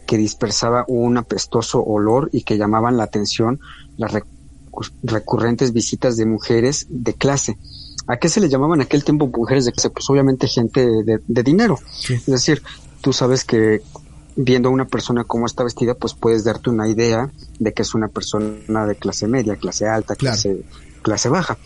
que 0.10 0.18
dispersaba 0.18 0.86
un 0.88 1.18
apestoso 1.18 1.84
olor 1.84 2.32
y 2.34 2.42
que 2.42 2.58
llamaban 2.58 2.98
la 2.98 3.04
atención 3.04 3.60
las 3.96 4.12
recurrentes 5.04 5.72
visitas 5.72 6.18
de 6.18 6.26
mujeres 6.26 6.88
de 6.90 7.14
clase. 7.14 7.60
¿A 8.08 8.18
qué 8.18 8.28
se 8.28 8.40
le 8.40 8.50
llamaban 8.50 8.80
en 8.80 8.88
aquel 8.88 9.04
tiempo 9.04 9.28
mujeres 9.28 9.66
de 9.66 9.72
clase? 9.72 9.92
Pues 9.92 10.10
obviamente 10.10 10.48
gente 10.48 10.90
de, 11.04 11.44
dinero. 11.44 11.78
Es 12.10 12.26
decir, 12.26 12.64
tú 13.02 13.14
sabes 13.14 13.44
que 13.44 13.84
viendo 14.36 14.70
a 14.70 14.72
una 14.72 14.86
persona 14.86 15.26
cómo 15.26 15.46
está 15.46 15.64
vestida, 15.64 15.94
pues 15.94 16.16
puedes 16.16 16.44
darte 16.44 16.72
una 16.72 16.88
idea 16.88 17.30
de 17.60 17.72
que 17.72 17.84
es 17.84 17.94
una 17.94 18.08
persona 18.08 18.88
de 18.88 18.96
clase 18.96 19.28
media, 19.28 19.58
clase 19.58 19.88
alta, 19.88 20.16
clase, 20.16 20.64
clase 21.04 21.30
baja 21.30 21.60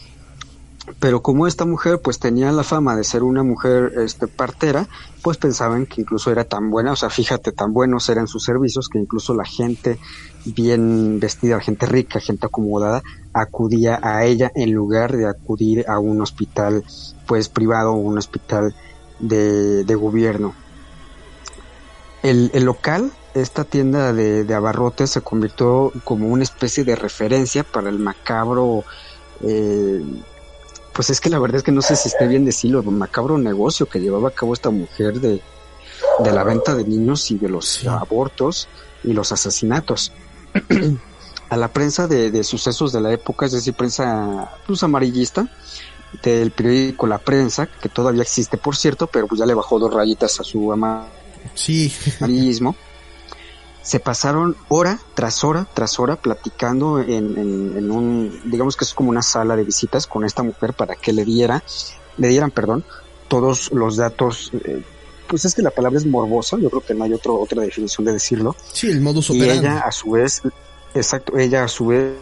pero 0.99 1.21
como 1.21 1.47
esta 1.47 1.65
mujer 1.65 1.99
pues 2.01 2.19
tenía 2.19 2.51
la 2.51 2.63
fama 2.63 2.95
de 2.95 3.03
ser 3.03 3.23
una 3.23 3.43
mujer 3.43 3.93
este 3.97 4.27
partera, 4.27 4.87
pues 5.21 5.37
pensaban 5.37 5.85
que 5.85 6.01
incluso 6.01 6.31
era 6.31 6.43
tan 6.43 6.69
buena, 6.69 6.91
o 6.91 6.95
sea, 6.95 7.09
fíjate, 7.09 7.51
tan 7.51 7.73
buenos 7.73 8.09
eran 8.09 8.27
sus 8.27 8.43
servicios 8.43 8.89
que 8.89 8.99
incluso 8.99 9.33
la 9.33 9.45
gente 9.45 9.99
bien 10.45 11.19
vestida, 11.19 11.59
gente 11.59 11.85
rica, 11.85 12.19
gente 12.19 12.45
acomodada, 12.45 13.03
acudía 13.33 13.99
a 14.01 14.25
ella 14.25 14.51
en 14.55 14.73
lugar 14.73 15.15
de 15.15 15.27
acudir 15.27 15.85
a 15.87 15.99
un 15.99 16.21
hospital 16.21 16.83
pues 17.25 17.49
privado 17.49 17.93
o 17.93 17.97
un 17.97 18.17
hospital 18.17 18.75
de, 19.19 19.83
de 19.83 19.95
gobierno. 19.95 20.53
El, 22.21 22.51
el, 22.53 22.63
local, 22.63 23.11
esta 23.33 23.65
tienda 23.65 24.13
de, 24.13 24.45
de 24.45 24.53
abarrotes 24.53 25.09
se 25.09 25.21
convirtió 25.21 25.91
como 26.05 26.27
una 26.27 26.43
especie 26.43 26.85
de 26.85 26.95
referencia 26.95 27.63
para 27.63 27.89
el 27.89 27.99
macabro 27.99 28.85
eh, 29.41 30.01
pues 30.93 31.09
es 31.09 31.19
que 31.19 31.29
la 31.29 31.39
verdad 31.39 31.57
es 31.57 31.63
que 31.63 31.71
no 31.71 31.81
sé 31.81 31.95
si 31.95 32.07
esté 32.07 32.27
bien 32.27 32.45
decirlo, 32.45 32.81
un 32.81 32.97
macabro 32.97 33.37
negocio 33.37 33.87
que 33.87 33.99
llevaba 33.99 34.29
a 34.29 34.31
cabo 34.31 34.53
esta 34.53 34.69
mujer 34.69 35.19
de, 35.19 35.41
de 36.19 36.31
la 36.31 36.43
venta 36.43 36.75
de 36.75 36.83
niños 36.83 37.29
y 37.31 37.37
de 37.37 37.49
los 37.49 37.85
abortos 37.87 38.67
y 39.03 39.13
los 39.13 39.31
asesinatos. 39.31 40.11
a 41.49 41.57
la 41.57 41.67
prensa 41.67 42.07
de, 42.07 42.43
sucesos 42.43 42.93
de 42.93 43.01
la 43.01 43.13
época, 43.13 43.45
es 43.45 43.51
decir, 43.51 43.75
prensa 43.75 44.49
pues, 44.65 44.81
amarillista, 44.83 45.47
del 46.21 46.51
periódico 46.51 47.07
La 47.07 47.17
Prensa, 47.17 47.67
que 47.67 47.89
todavía 47.89 48.21
existe, 48.21 48.57
por 48.57 48.75
cierto, 48.75 49.07
pero 49.07 49.27
pues 49.27 49.39
ya 49.39 49.45
le 49.45 49.55
bajó 49.55 49.79
dos 49.79 49.93
rayitas 49.93 50.39
a 50.39 50.43
su 50.43 50.71
amarillismo 50.71 52.75
se 53.83 53.99
pasaron 53.99 54.55
hora 54.69 54.99
tras 55.13 55.43
hora 55.43 55.67
tras 55.73 55.99
hora 55.99 56.15
platicando 56.15 56.99
en, 57.01 57.37
en, 57.37 57.91
un, 57.91 58.41
digamos 58.45 58.77
que 58.77 58.85
es 58.85 58.93
como 58.93 59.09
una 59.09 59.21
sala 59.21 59.55
de 59.57 59.63
visitas 59.63 60.07
con 60.07 60.23
esta 60.23 60.41
mujer 60.41 60.73
para 60.73 60.95
que 60.95 61.11
le 61.11 61.25
diera, 61.25 61.61
le 62.17 62.29
dieran, 62.29 62.49
perdón, 62.49 62.85
todos 63.27 63.71
los 63.73 63.97
datos, 63.97 64.51
eh, 64.53 64.83
pues 65.27 65.43
es 65.45 65.53
que 65.53 65.61
la 65.61 65.71
palabra 65.71 65.99
es 65.99 66.05
morbosa, 66.05 66.57
yo 66.57 66.69
creo 66.69 66.81
que 66.81 66.93
no 66.93 67.03
hay 67.03 67.13
otro, 67.13 67.39
otra 67.39 67.61
definición 67.61 68.05
de 68.05 68.13
decirlo. 68.13 68.55
Sí, 68.71 68.89
el 68.89 69.01
modus 69.01 69.29
operandi. 69.29 69.55
Y 69.55 69.59
ella 69.59 69.79
a 69.79 69.91
su 69.91 70.11
vez, 70.11 70.41
exacto, 70.93 71.37
ella 71.37 71.65
a 71.65 71.67
su 71.67 71.87
vez 71.87 72.13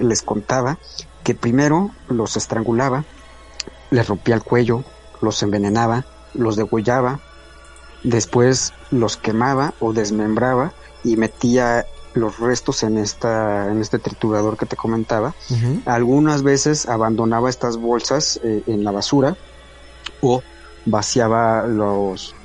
les 0.00 0.22
contaba 0.22 0.78
que 1.22 1.34
primero 1.34 1.90
los 2.08 2.36
estrangulaba, 2.36 3.04
les 3.90 4.08
rompía 4.08 4.34
el 4.34 4.42
cuello, 4.42 4.82
los 5.20 5.42
envenenaba, 5.42 6.06
los 6.34 6.56
degollaba, 6.56 7.20
Después 8.06 8.72
los 8.92 9.16
quemaba 9.16 9.74
o 9.80 9.92
desmembraba 9.92 10.72
y 11.02 11.16
metía 11.16 11.86
los 12.14 12.38
restos 12.38 12.84
en 12.84 12.98
esta 12.98 13.68
en 13.68 13.80
este 13.80 13.98
triturador 13.98 14.56
que 14.56 14.64
te 14.64 14.76
comentaba. 14.76 15.34
Algunas 15.86 16.44
veces 16.44 16.88
abandonaba 16.88 17.50
estas 17.50 17.76
bolsas 17.76 18.38
eh, 18.44 18.62
en 18.68 18.84
la 18.84 18.92
basura 18.92 19.36
o 20.22 20.40
vaciaba 20.84 21.66
los 21.66 22.36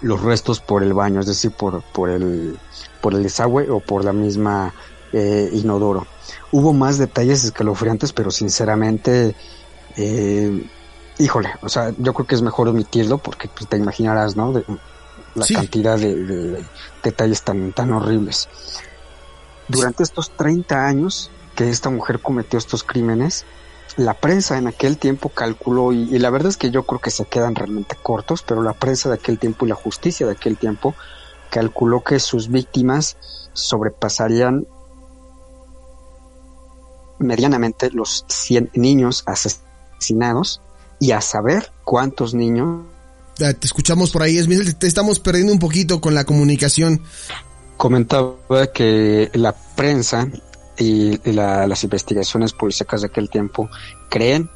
los 0.00 0.22
restos 0.22 0.60
por 0.60 0.84
el 0.84 0.94
baño, 0.94 1.18
es 1.18 1.26
decir, 1.26 1.50
por, 1.50 1.82
por 1.82 2.08
el 2.08 2.56
por 3.00 3.14
el 3.14 3.24
desagüe 3.24 3.68
o 3.68 3.80
por 3.80 4.04
la 4.04 4.12
misma 4.12 4.72
eh, 5.12 5.50
inodoro. 5.52 6.06
Hubo 6.52 6.72
más 6.72 6.98
detalles 6.98 7.42
escalofriantes, 7.42 8.12
pero 8.12 8.30
sinceramente 8.30 9.34
eh, 9.96 10.70
híjole, 11.20 11.50
o 11.62 11.68
sea, 11.68 11.92
yo 11.98 12.14
creo 12.14 12.26
que 12.26 12.34
es 12.34 12.42
mejor 12.42 12.68
omitirlo 12.68 13.18
porque 13.18 13.48
pues, 13.48 13.68
te 13.68 13.76
imaginarás, 13.76 14.36
¿no? 14.36 14.52
De, 14.52 14.64
la 15.34 15.46
cantidad 15.46 15.96
de, 15.96 16.64
detalles 17.04 17.42
tan, 17.42 17.72
tan 17.72 17.92
horribles. 17.92 18.48
Durante 19.68 20.02
estos 20.02 20.30
30 20.36 20.86
años 20.86 21.30
que 21.54 21.68
esta 21.68 21.90
mujer 21.90 22.20
cometió 22.20 22.58
estos 22.58 22.82
crímenes, 22.82 23.44
la 23.96 24.14
prensa 24.14 24.58
en 24.58 24.66
aquel 24.66 24.98
tiempo 24.98 25.28
calculó, 25.28 25.92
y, 25.92 26.18
la 26.18 26.30
verdad 26.30 26.48
es 26.48 26.56
que 26.56 26.70
yo 26.70 26.84
creo 26.84 27.00
que 27.00 27.10
se 27.10 27.26
quedan 27.26 27.54
realmente 27.54 27.96
cortos, 28.02 28.42
pero 28.42 28.62
la 28.62 28.72
prensa 28.72 29.08
de 29.08 29.16
aquel 29.16 29.38
tiempo 29.38 29.66
y 29.66 29.68
la 29.68 29.74
justicia 29.74 30.26
de 30.26 30.32
aquel 30.32 30.56
tiempo 30.56 30.94
calculó 31.50 32.02
que 32.02 32.18
sus 32.18 32.48
víctimas 32.48 33.16
sobrepasarían 33.52 34.66
medianamente 37.18 37.90
los 37.90 38.24
100 38.28 38.70
niños 38.74 39.24
asesinados 39.26 40.62
y 41.00 41.10
a 41.12 41.20
saber 41.20 41.72
cuántos 41.82 42.34
niños. 42.34 42.84
Te 43.36 43.56
escuchamos 43.62 44.10
por 44.10 44.22
ahí, 44.22 44.38
te 44.78 44.86
estamos 44.86 45.18
perdiendo 45.18 45.52
un 45.52 45.58
poquito 45.58 46.00
con 46.00 46.14
la 46.14 46.24
comunicación. 46.24 47.02
Comentaba 47.78 48.66
que 48.72 49.30
la 49.32 49.54
prensa 49.74 50.28
y 50.78 51.18
las 51.32 51.82
investigaciones 51.82 52.52
policíacas 52.52 53.00
de 53.00 53.06
aquel 53.08 53.30
tiempo 53.30 53.70
creen 54.10 54.50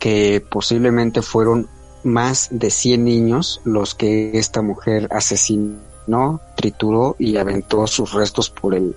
que 0.00 0.44
posiblemente 0.50 1.22
fueron 1.22 1.68
más 2.02 2.48
de 2.50 2.70
100 2.70 3.04
niños 3.04 3.60
los 3.64 3.94
que 3.94 4.36
esta 4.38 4.62
mujer 4.62 5.08
asesinó, 5.10 6.40
trituró 6.56 7.14
y 7.18 7.36
aventó 7.36 7.86
sus 7.86 8.12
restos 8.12 8.50
por 8.50 8.74
el, 8.74 8.96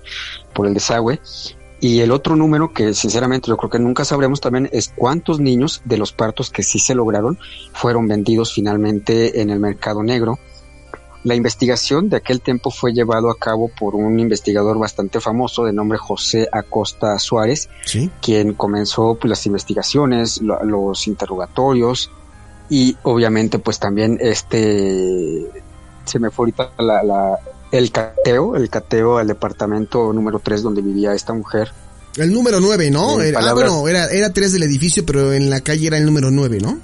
por 0.52 0.66
el 0.66 0.74
desagüe 0.74 1.20
y 1.80 2.00
el 2.00 2.10
otro 2.10 2.34
número 2.34 2.72
que 2.72 2.92
sinceramente 2.92 3.48
yo 3.48 3.56
creo 3.56 3.70
que 3.70 3.78
nunca 3.78 4.04
sabremos 4.04 4.40
también 4.40 4.68
es 4.72 4.92
cuántos 4.94 5.38
niños 5.38 5.82
de 5.84 5.96
los 5.96 6.12
partos 6.12 6.50
que 6.50 6.62
sí 6.62 6.78
se 6.78 6.94
lograron 6.94 7.38
fueron 7.72 8.08
vendidos 8.08 8.52
finalmente 8.52 9.40
en 9.40 9.50
el 9.50 9.60
mercado 9.60 10.02
negro. 10.02 10.38
La 11.24 11.34
investigación 11.34 12.08
de 12.08 12.16
aquel 12.16 12.40
tiempo 12.40 12.70
fue 12.70 12.92
llevado 12.92 13.30
a 13.30 13.36
cabo 13.36 13.68
por 13.68 13.94
un 13.94 14.18
investigador 14.18 14.78
bastante 14.78 15.20
famoso 15.20 15.64
de 15.64 15.72
nombre 15.72 15.98
José 15.98 16.48
Acosta 16.50 17.18
Suárez, 17.18 17.68
quien 18.22 18.54
comenzó 18.54 19.16
pues, 19.16 19.28
las 19.28 19.46
investigaciones, 19.46 20.40
los 20.40 21.06
interrogatorios 21.06 22.10
y 22.70 22.96
obviamente 23.02 23.58
pues 23.58 23.78
también 23.78 24.18
este 24.20 25.46
se 26.04 26.18
me 26.18 26.30
fue 26.30 26.44
ahorita 26.44 26.70
la, 26.78 27.38
el 27.70 27.92
cateo, 27.92 28.56
el 28.56 28.70
cateo 28.70 29.18
al 29.18 29.26
departamento 29.26 30.12
número 30.12 30.38
3 30.38 30.62
donde 30.62 30.82
vivía 30.82 31.14
esta 31.14 31.32
mujer. 31.32 31.72
El 32.16 32.32
número 32.32 32.60
9, 32.60 32.90
¿no? 32.90 33.20
Era, 33.20 33.40
ah, 33.40 33.54
bueno, 33.54 33.86
era, 33.86 34.06
era 34.06 34.32
3 34.32 34.52
del 34.52 34.64
edificio, 34.64 35.04
pero 35.06 35.32
en 35.32 35.50
la 35.50 35.60
calle 35.60 35.86
era 35.86 35.98
el 35.98 36.04
número 36.04 36.30
9, 36.30 36.58
¿no? 36.60 36.78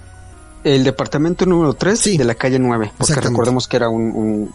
El 0.62 0.84
departamento 0.84 1.44
número 1.44 1.74
3 1.74 1.98
sí. 1.98 2.16
de 2.16 2.24
la 2.24 2.34
calle 2.34 2.58
9, 2.58 2.92
porque 2.96 3.14
recordemos 3.14 3.66
que 3.66 3.76
era 3.76 3.88
un, 3.88 4.50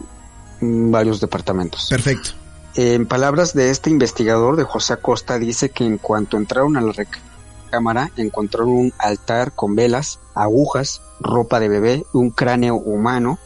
varios 0.61 1.19
departamentos. 1.19 1.87
Perfecto. 1.89 2.31
En 2.75 3.07
palabras 3.07 3.53
de 3.53 3.71
este 3.71 3.89
investigador, 3.89 4.55
de 4.55 4.63
José 4.63 4.93
Acosta, 4.93 5.37
dice 5.37 5.69
que 5.69 5.85
en 5.85 5.97
cuanto 5.97 6.37
entraron 6.37 6.77
a 6.77 6.81
la 6.81 6.93
recámara, 6.93 8.11
encontraron 8.15 8.69
un 8.69 8.93
altar 8.97 9.53
con 9.53 9.75
velas, 9.75 10.19
agujas, 10.33 11.01
ropa 11.19 11.59
de 11.59 11.69
bebé, 11.69 12.03
un 12.13 12.29
cráneo 12.29 12.75
humano 12.75 13.39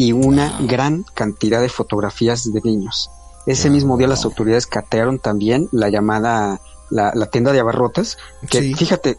y 0.00 0.12
una 0.12 0.58
gran 0.62 1.04
cantidad 1.12 1.60
de 1.60 1.68
fotografías 1.68 2.50
de 2.50 2.62
niños. 2.64 3.10
Ese 3.44 3.68
mismo 3.68 3.98
día 3.98 4.08
las 4.08 4.24
autoridades 4.24 4.66
catearon 4.66 5.18
también 5.18 5.68
la 5.72 5.90
llamada 5.90 6.58
la, 6.88 7.26
tienda 7.26 7.52
de 7.52 7.60
abarrotes, 7.60 8.16
que 8.48 8.74
fíjate 8.74 9.18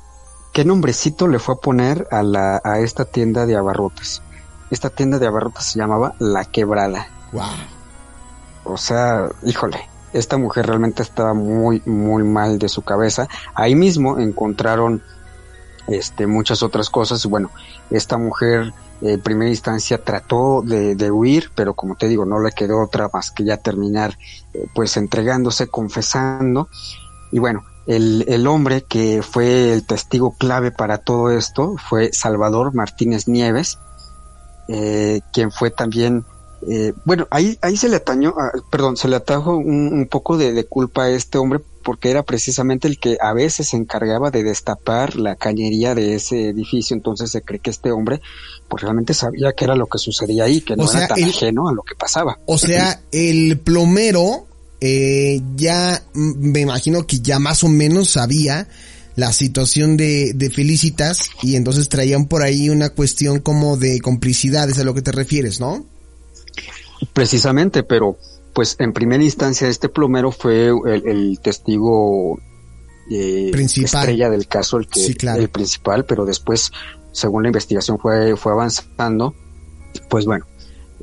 qué 0.51 0.65
nombrecito 0.65 1.27
le 1.27 1.37
fue 1.37 1.53
a 1.53 1.59
poner 1.59 2.07
a, 2.09 2.23
la, 2.23 2.59
a 2.63 2.79
esta 2.79 3.05
tienda 3.05 3.45
de 3.45 3.55
abarrotes. 3.55 4.23
Esta 4.71 4.89
tienda 4.89 5.19
de 5.19 5.27
abarrotes 5.27 5.65
se 5.65 5.77
llamaba 5.77 6.15
La 6.17 6.45
Quebrada. 6.45 7.09
Wow. 7.31 7.43
O 8.63 8.77
sea, 8.77 9.29
híjole, 9.43 9.87
esta 10.13 10.37
mujer 10.37 10.65
realmente 10.65 11.03
estaba 11.03 11.35
muy, 11.35 11.83
muy 11.85 12.23
mal 12.23 12.57
de 12.57 12.69
su 12.69 12.81
cabeza. 12.81 13.27
Ahí 13.53 13.75
mismo 13.75 14.17
encontraron 14.17 15.03
este, 15.87 16.25
muchas 16.25 16.63
otras 16.63 16.89
cosas. 16.89 17.23
Bueno, 17.27 17.51
esta 17.91 18.17
mujer 18.17 18.73
en 19.01 19.21
primera 19.21 19.49
instancia 19.49 20.03
trató 20.03 20.61
de, 20.61 21.11
huir, 21.11 21.51
pero 21.55 21.73
como 21.73 21.95
te 21.95 22.07
digo, 22.07 22.25
no 22.25 22.39
le 22.39 22.51
quedó 22.51 22.81
otra 22.81 23.09
más 23.13 23.31
que 23.31 23.43
ya 23.43 23.57
terminar 23.57 24.17
eh, 24.53 24.67
pues 24.73 24.97
entregándose, 24.97 25.67
confesando. 25.67 26.69
Y 27.31 27.39
bueno, 27.39 27.63
el, 27.87 28.25
el, 28.27 28.45
hombre 28.47 28.83
que 28.83 29.21
fue 29.23 29.73
el 29.73 29.85
testigo 29.85 30.35
clave 30.37 30.71
para 30.71 30.99
todo 30.99 31.31
esto 31.31 31.75
fue 31.89 32.13
Salvador 32.13 32.73
Martínez 32.73 33.27
Nieves, 33.27 33.79
eh, 34.67 35.21
quien 35.33 35.51
fue 35.51 35.71
también 35.71 36.25
eh, 36.67 36.93
bueno, 37.05 37.27
ahí, 37.31 37.57
ahí 37.61 37.75
se 37.75 37.89
le 37.89 37.95
atañó, 37.95 38.35
ah, 38.37 38.51
perdón, 38.69 38.95
se 38.95 39.07
le 39.07 39.15
atajó 39.15 39.55
un, 39.55 40.07
poco 40.09 40.37
de, 40.37 40.65
culpa 40.65 41.03
a 41.03 41.09
este 41.09 41.37
hombre 41.37 41.59
porque 41.83 42.09
era 42.09 42.23
precisamente 42.23 42.87
el 42.87 42.99
que 42.99 43.17
a 43.21 43.33
veces 43.33 43.69
se 43.69 43.77
encargaba 43.77 44.31
de 44.31 44.43
destapar 44.43 45.15
la 45.15 45.35
cañería 45.35 45.95
de 45.95 46.15
ese 46.15 46.49
edificio, 46.49 46.95
entonces 46.95 47.31
se 47.31 47.41
cree 47.41 47.59
que 47.59 47.69
este 47.69 47.91
hombre 47.91 48.21
pues 48.67 48.83
realmente 48.83 49.13
sabía 49.13 49.51
que 49.53 49.65
era 49.65 49.75
lo 49.75 49.87
que 49.87 49.97
sucedía 49.97 50.45
ahí, 50.45 50.61
que 50.61 50.75
no 50.75 50.89
era 50.89 51.07
tan 51.07 51.23
ajeno 51.23 51.67
a 51.67 51.73
lo 51.73 51.83
que 51.83 51.95
pasaba. 51.95 52.39
O 52.45 52.57
sea, 52.57 53.01
el 53.11 53.59
plomero 53.59 54.45
eh, 54.79 55.41
ya 55.55 56.03
me 56.13 56.61
imagino 56.61 57.05
que 57.05 57.19
ya 57.19 57.39
más 57.39 57.63
o 57.63 57.67
menos 57.67 58.11
sabía 58.11 58.67
la 59.15 59.33
situación 59.33 59.97
de, 59.97 60.33
de 60.33 60.49
Felicitas 60.49 61.29
y 61.41 61.55
entonces 61.55 61.89
traían 61.89 62.25
por 62.25 62.43
ahí 62.43 62.69
una 62.69 62.89
cuestión 62.89 63.39
como 63.39 63.77
de 63.77 63.99
complicidades 63.99 64.79
a 64.79 64.83
lo 64.83 64.93
que 64.93 65.01
te 65.01 65.11
refieres, 65.11 65.59
¿no? 65.59 65.85
Precisamente, 67.13 67.83
pero 67.83 68.17
pues 68.53 68.75
en 68.79 68.93
primera 68.93 69.23
instancia 69.23 69.67
este 69.67 69.89
plomero 69.89 70.31
fue 70.31 70.67
el, 70.67 71.39
testigo 71.41 72.39
eh, 73.09 73.49
principal. 73.51 74.01
estrella 74.01 74.29
del 74.29 74.47
caso, 74.47 74.77
el 74.77 74.87
que 74.87 75.05
el 75.05 75.49
principal, 75.49 76.05
pero 76.05 76.25
después, 76.25 76.71
según 77.11 77.43
la 77.43 77.49
investigación 77.49 77.99
fue, 77.99 78.35
fue 78.35 78.51
avanzando, 78.51 79.35
pues 80.09 80.25
bueno, 80.25 80.45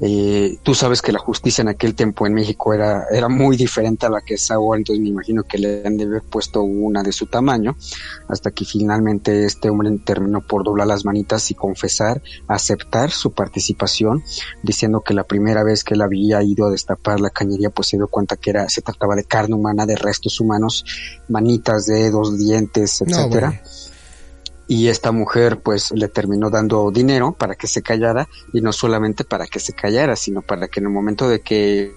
eh, 0.00 0.58
tú 0.62 0.74
sabes 0.74 1.02
que 1.02 1.12
la 1.12 1.18
justicia 1.18 1.62
en 1.62 1.68
aquel 1.68 1.94
tiempo 1.94 2.26
en 2.26 2.34
México 2.34 2.72
era, 2.72 3.06
era 3.11 3.28
muy 3.28 3.56
diferente 3.56 4.06
a 4.06 4.11
la 4.11 4.20
que 4.20 4.34
es 4.34 4.50
ahora, 4.50 4.78
entonces 4.78 5.02
me 5.02 5.08
imagino 5.08 5.42
que 5.42 5.58
le 5.58 5.84
han 5.84 5.96
de 5.96 6.04
haber 6.04 6.22
puesto 6.22 6.62
una 6.62 7.02
de 7.02 7.12
su 7.12 7.26
tamaño, 7.26 7.76
hasta 8.28 8.50
que 8.52 8.64
finalmente 8.64 9.44
este 9.44 9.70
hombre 9.70 9.90
terminó 10.04 10.40
por 10.40 10.62
doblar 10.62 10.87
las 10.87 11.04
manitas 11.04 11.50
y 11.50 11.54
confesar, 11.54 12.22
aceptar 12.46 13.11
su 13.11 13.32
participación, 13.32 14.22
diciendo 14.62 15.00
que 15.00 15.14
la 15.14 15.24
primera 15.24 15.64
vez 15.64 15.82
que 15.82 15.94
él 15.94 16.02
había 16.02 16.42
ido 16.42 16.66
a 16.66 16.70
destapar 16.70 17.20
la 17.20 17.30
cañería, 17.30 17.70
pues 17.70 17.88
se 17.88 17.96
dio 17.96 18.06
cuenta 18.08 18.37
que 18.37 18.50
era, 18.50 18.68
se 18.68 18.82
trataba 18.82 19.16
de 19.16 19.24
carne 19.24 19.56
humana, 19.56 19.84
de 19.84 19.96
restos 19.96 20.40
humanos, 20.40 20.84
manitas, 21.28 21.87
dedos, 21.87 22.38
dientes, 22.38 23.02
etcétera 23.02 23.61
y 24.68 24.88
esta 24.88 25.12
mujer 25.12 25.61
pues 25.61 25.90
le 25.92 26.09
terminó 26.09 26.50
dando 26.50 26.90
dinero 26.90 27.33
para 27.33 27.54
que 27.54 27.66
se 27.66 27.83
callara 27.83 28.28
y 28.52 28.61
no 28.61 28.72
solamente 28.72 29.24
para 29.24 29.46
que 29.46 29.59
se 29.59 29.72
callara, 29.72 30.14
sino 30.14 30.42
para 30.42 30.68
que 30.68 30.81
en 30.81 30.87
el 30.87 30.92
momento 30.92 31.28
de 31.28 31.40
que 31.40 31.92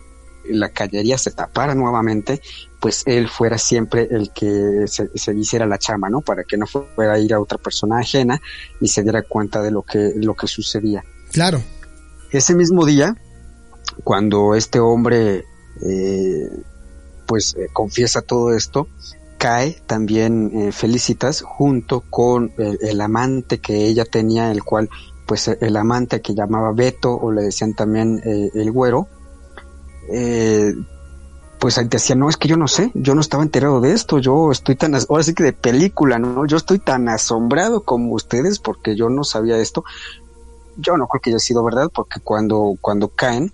la 0.49 0.69
cañería 0.69 1.17
se 1.17 1.31
tapara 1.31 1.75
nuevamente, 1.75 2.41
pues 2.79 3.03
él 3.05 3.27
fuera 3.27 3.57
siempre 3.57 4.07
el 4.09 4.31
que 4.31 4.85
se, 4.87 5.09
hiciera 5.35 5.65
la 5.65 5.77
chama, 5.77 6.09
¿no? 6.09 6.21
Para 6.21 6.45
que 6.45 6.57
no 6.57 6.65
fuera 6.65 7.13
a 7.13 7.19
ir 7.19 7.33
a 7.33 7.41
otra 7.41 7.57
persona 7.57 7.99
ajena 7.99 8.41
y 8.79 8.87
se 8.87 9.03
diera 9.03 9.21
cuenta 9.21 9.61
de 9.61 9.69
lo 9.69 9.83
que, 9.83 10.13
lo 10.15 10.33
que 10.33 10.47
sucedía. 10.47 11.03
Claro. 11.31 11.61
Ese 12.31 12.55
mismo 12.55 12.85
día, 12.85 13.15
cuando 14.03 14.55
este 14.55 14.79
hombre 14.79 15.43
eh, 15.85 16.49
pues 17.25 17.55
eh, 17.57 17.67
confiesa 17.73 18.21
todo 18.21 18.55
esto, 18.55 18.87
cae 19.41 19.81
también 19.87 20.51
eh, 20.53 20.71
Felicitas 20.71 21.41
junto 21.41 22.01
con 22.01 22.53
el, 22.59 23.01
amante 23.01 23.59
que 23.59 23.87
ella 23.87 24.05
tenía, 24.05 24.51
el 24.51 24.63
cual, 24.63 24.87
pues 25.25 25.47
el 25.47 25.77
amante 25.77 26.21
que 26.21 26.35
llamaba 26.35 26.73
Beto 26.73 27.15
o 27.15 27.31
le 27.31 27.41
decían 27.41 27.73
también 27.73 28.21
eh, 28.23 28.51
el 28.53 28.71
güero, 28.71 29.07
eh, 30.13 30.75
pues 31.57 31.81
decía, 31.89 32.15
no, 32.15 32.29
es 32.29 32.37
que 32.37 32.49
yo 32.49 32.55
no 32.55 32.67
sé, 32.67 32.91
yo 32.93 33.15
no 33.15 33.21
estaba 33.21 33.41
enterado 33.41 33.81
de 33.81 33.93
esto, 33.93 34.19
yo 34.19 34.51
estoy 34.51 34.75
tan, 34.75 34.93
ahora 35.09 35.23
sí 35.23 35.33
que 35.33 35.41
de 35.43 35.53
película, 35.53 36.19
¿no? 36.19 36.45
Yo 36.45 36.57
estoy 36.57 36.77
tan 36.77 37.09
asombrado 37.09 37.81
como 37.81 38.13
ustedes 38.13 38.59
porque 38.59 38.95
yo 38.95 39.09
no 39.09 39.23
sabía 39.23 39.57
esto. 39.57 39.83
Yo 40.77 40.97
no 40.97 41.07
creo 41.07 41.19
que 41.19 41.31
haya 41.31 41.39
sido 41.39 41.63
verdad 41.63 41.89
porque 41.91 42.19
cuando, 42.19 42.77
cuando 42.79 43.07
caen, 43.07 43.51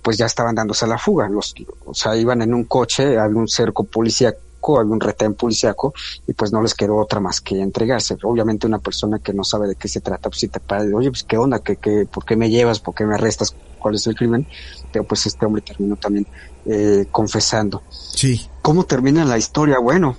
pues 0.00 0.16
ya 0.16 0.24
estaban 0.24 0.54
dándose 0.54 0.86
la 0.86 0.96
fuga, 0.96 1.28
los, 1.28 1.54
o 1.84 1.92
sea, 1.92 2.16
iban 2.16 2.40
en 2.40 2.54
un 2.54 2.64
coche, 2.64 3.18
había 3.18 3.36
un 3.36 3.48
cerco 3.48 3.84
policía 3.84 4.34
había 4.74 4.92
un 4.92 5.00
retén 5.00 5.34
policiaco 5.34 5.94
y 6.26 6.32
pues 6.32 6.52
no 6.52 6.60
les 6.60 6.74
quedó 6.74 6.96
otra 6.96 7.20
más 7.20 7.40
que 7.40 7.60
entregarse. 7.60 8.16
Obviamente 8.22 8.66
una 8.66 8.78
persona 8.78 9.20
que 9.20 9.32
no 9.32 9.44
sabe 9.44 9.68
de 9.68 9.76
qué 9.76 9.88
se 9.88 10.00
trata, 10.00 10.28
pues 10.28 10.40
si 10.40 10.48
te 10.48 10.60
para, 10.60 10.84
oye, 10.96 11.10
pues 11.10 11.22
qué 11.22 11.38
onda, 11.38 11.60
¿Qué, 11.60 11.76
qué, 11.76 12.06
por 12.10 12.24
qué 12.24 12.36
me 12.36 12.50
llevas, 12.50 12.80
por 12.80 12.94
qué 12.94 13.04
me 13.04 13.14
arrestas, 13.14 13.54
cuál 13.78 13.94
es 13.94 14.06
el 14.06 14.16
crimen, 14.16 14.46
pero 14.92 15.04
pues 15.04 15.26
este 15.26 15.46
hombre 15.46 15.62
terminó 15.62 15.96
también 15.96 16.26
eh, 16.64 17.06
confesando. 17.10 17.82
Sí. 17.90 18.48
¿Cómo 18.62 18.84
termina 18.84 19.24
la 19.24 19.38
historia? 19.38 19.78
Bueno, 19.78 20.16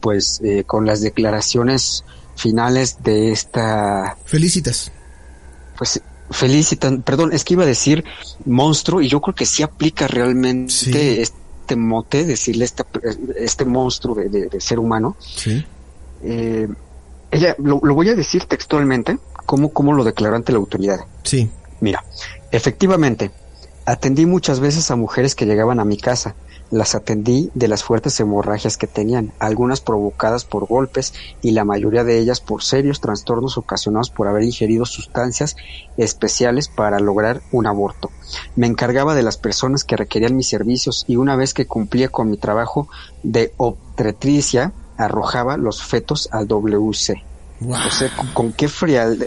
pues 0.00 0.40
eh, 0.44 0.64
con 0.64 0.86
las 0.86 1.00
declaraciones 1.00 2.04
finales 2.36 3.02
de 3.02 3.32
esta... 3.32 4.16
Felicitas. 4.24 4.92
Pues 5.76 6.00
felicitan, 6.30 7.02
perdón, 7.02 7.32
es 7.32 7.44
que 7.44 7.54
iba 7.54 7.64
a 7.64 7.66
decir 7.66 8.04
monstruo 8.44 9.00
y 9.00 9.08
yo 9.08 9.20
creo 9.20 9.34
que 9.34 9.46
sí 9.46 9.62
aplica 9.62 10.06
realmente 10.06 11.22
este 11.22 11.47
este 11.68 11.76
mote, 11.76 12.24
decirle 12.24 12.64
este, 12.64 12.82
este 13.36 13.66
monstruo 13.66 14.14
de, 14.14 14.48
ser 14.58 14.78
humano. 14.78 15.16
Sí. 15.20 15.62
Eh, 16.22 16.66
ella, 17.30 17.54
lo, 17.58 17.78
voy 17.80 18.08
a 18.08 18.14
decir 18.14 18.46
textualmente, 18.46 19.18
como, 19.44 19.70
como 19.70 19.92
lo 19.92 20.02
declaró 20.02 20.36
ante 20.36 20.52
la 20.52 20.58
autoridad. 20.58 21.00
Sí. 21.24 21.50
Mira, 21.80 22.02
efectivamente, 22.52 23.30
atendí 23.84 24.24
muchas 24.24 24.60
veces 24.60 24.90
a 24.90 24.96
mujeres 24.96 25.34
que 25.34 25.44
llegaban 25.44 25.78
a 25.78 25.84
mi 25.84 25.98
casa 25.98 26.34
las 26.70 26.94
atendí 26.94 27.50
de 27.54 27.68
las 27.68 27.82
fuertes 27.82 28.18
hemorragias 28.20 28.76
que 28.76 28.86
tenían, 28.86 29.32
algunas 29.38 29.80
provocadas 29.80 30.44
por 30.44 30.66
golpes 30.66 31.14
y 31.42 31.52
la 31.52 31.64
mayoría 31.64 32.04
de 32.04 32.18
ellas 32.18 32.40
por 32.40 32.62
serios 32.62 33.00
trastornos 33.00 33.56
ocasionados 33.56 34.10
por 34.10 34.28
haber 34.28 34.42
ingerido 34.42 34.84
sustancias 34.84 35.56
especiales 35.96 36.68
para 36.68 37.00
lograr 37.00 37.40
un 37.52 37.66
aborto. 37.66 38.10
Me 38.56 38.66
encargaba 38.66 39.14
de 39.14 39.22
las 39.22 39.36
personas 39.36 39.84
que 39.84 39.96
requerían 39.96 40.36
mis 40.36 40.48
servicios 40.48 41.04
y 41.08 41.16
una 41.16 41.36
vez 41.36 41.54
que 41.54 41.66
cumplía 41.66 42.08
con 42.08 42.30
mi 42.30 42.36
trabajo 42.36 42.88
de 43.22 43.52
obstetricia, 43.56 44.72
arrojaba 44.96 45.56
los 45.56 45.82
fetos 45.82 46.28
al 46.32 46.46
WC. 46.46 47.22
O 47.60 47.90
sea, 47.90 48.10
con, 48.34 48.52
qué 48.52 48.68
frialdad. 48.68 49.26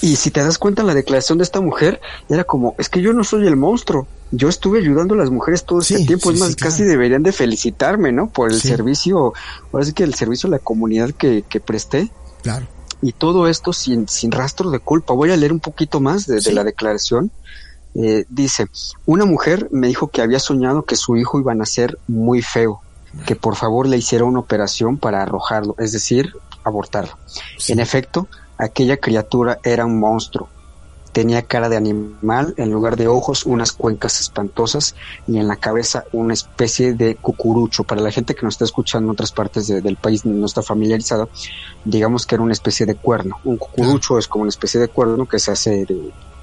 Y 0.00 0.16
si 0.16 0.30
te 0.30 0.42
das 0.42 0.58
cuenta, 0.58 0.84
la 0.84 0.94
declaración 0.94 1.38
de 1.38 1.44
esta 1.44 1.60
mujer 1.60 2.00
era 2.28 2.44
como, 2.44 2.74
es 2.78 2.88
que 2.88 3.00
yo 3.00 3.12
no 3.12 3.24
soy 3.24 3.46
el 3.46 3.56
monstruo, 3.56 4.06
yo 4.30 4.48
estuve 4.48 4.80
ayudando 4.80 5.14
a 5.14 5.18
las 5.18 5.30
mujeres 5.30 5.64
todo 5.64 5.80
este 5.80 6.04
tiempo, 6.04 6.30
es 6.30 6.38
más, 6.38 6.56
casi 6.56 6.84
deberían 6.84 7.22
de 7.22 7.32
felicitarme, 7.32 8.12
¿no? 8.12 8.28
Por 8.28 8.52
el 8.52 8.60
servicio, 8.60 9.32
ahora 9.72 9.86
sí 9.86 9.92
que 9.92 10.04
el 10.04 10.14
servicio 10.14 10.48
a 10.48 10.50
la 10.50 10.58
comunidad 10.58 11.10
que, 11.12 11.44
que 11.48 11.60
presté. 11.60 12.10
Claro. 12.42 12.66
Y 13.00 13.12
todo 13.12 13.48
esto 13.48 13.72
sin, 13.72 14.08
sin 14.08 14.32
rastro 14.32 14.70
de 14.70 14.80
culpa. 14.80 15.14
Voy 15.14 15.30
a 15.30 15.36
leer 15.36 15.52
un 15.52 15.60
poquito 15.60 16.00
más 16.00 16.26
de, 16.26 16.52
la 16.52 16.64
declaración. 16.64 17.30
Eh, 17.94 18.24
dice, 18.28 18.66
una 19.06 19.24
mujer 19.24 19.68
me 19.70 19.86
dijo 19.86 20.08
que 20.08 20.20
había 20.20 20.40
soñado 20.40 20.84
que 20.84 20.96
su 20.96 21.16
hijo 21.16 21.40
iba 21.40 21.52
a 21.52 21.54
nacer 21.54 21.98
muy 22.06 22.42
feo, 22.42 22.80
que 23.24 23.34
por 23.34 23.56
favor 23.56 23.86
le 23.86 23.96
hiciera 23.96 24.24
una 24.24 24.40
operación 24.40 24.98
para 24.98 25.22
arrojarlo, 25.22 25.74
es 25.78 25.92
decir, 25.92 26.32
abortarlo. 26.64 27.16
En 27.68 27.80
efecto, 27.80 28.28
aquella 28.58 28.98
criatura 28.98 29.58
era 29.62 29.86
un 29.86 29.98
monstruo, 29.98 30.48
Tenía 31.12 31.42
cara 31.42 31.68
de 31.68 31.76
animal, 31.76 32.54
en 32.56 32.70
lugar 32.70 32.96
de 32.96 33.08
ojos 33.08 33.46
unas 33.46 33.72
cuencas 33.72 34.20
espantosas 34.20 34.94
y 35.26 35.38
en 35.38 35.48
la 35.48 35.56
cabeza 35.56 36.04
una 36.12 36.34
especie 36.34 36.92
de 36.92 37.16
cucurucho. 37.16 37.84
Para 37.84 38.00
la 38.00 38.10
gente 38.10 38.34
que 38.34 38.42
nos 38.42 38.54
está 38.54 38.64
escuchando 38.64 39.06
en 39.06 39.12
otras 39.12 39.32
partes 39.32 39.66
del 39.66 39.96
país 39.96 40.24
no 40.24 40.46
está 40.46 40.62
familiarizado, 40.62 41.28
digamos 41.84 42.26
que 42.26 42.34
era 42.34 42.44
una 42.44 42.52
especie 42.52 42.86
de 42.86 42.94
cuerno. 42.94 43.38
Un 43.44 43.56
cucurucho 43.56 44.18
es 44.18 44.28
como 44.28 44.42
una 44.42 44.50
especie 44.50 44.80
de 44.80 44.88
cuerno 44.88 45.26
que 45.26 45.38
se 45.38 45.52
hace 45.52 45.86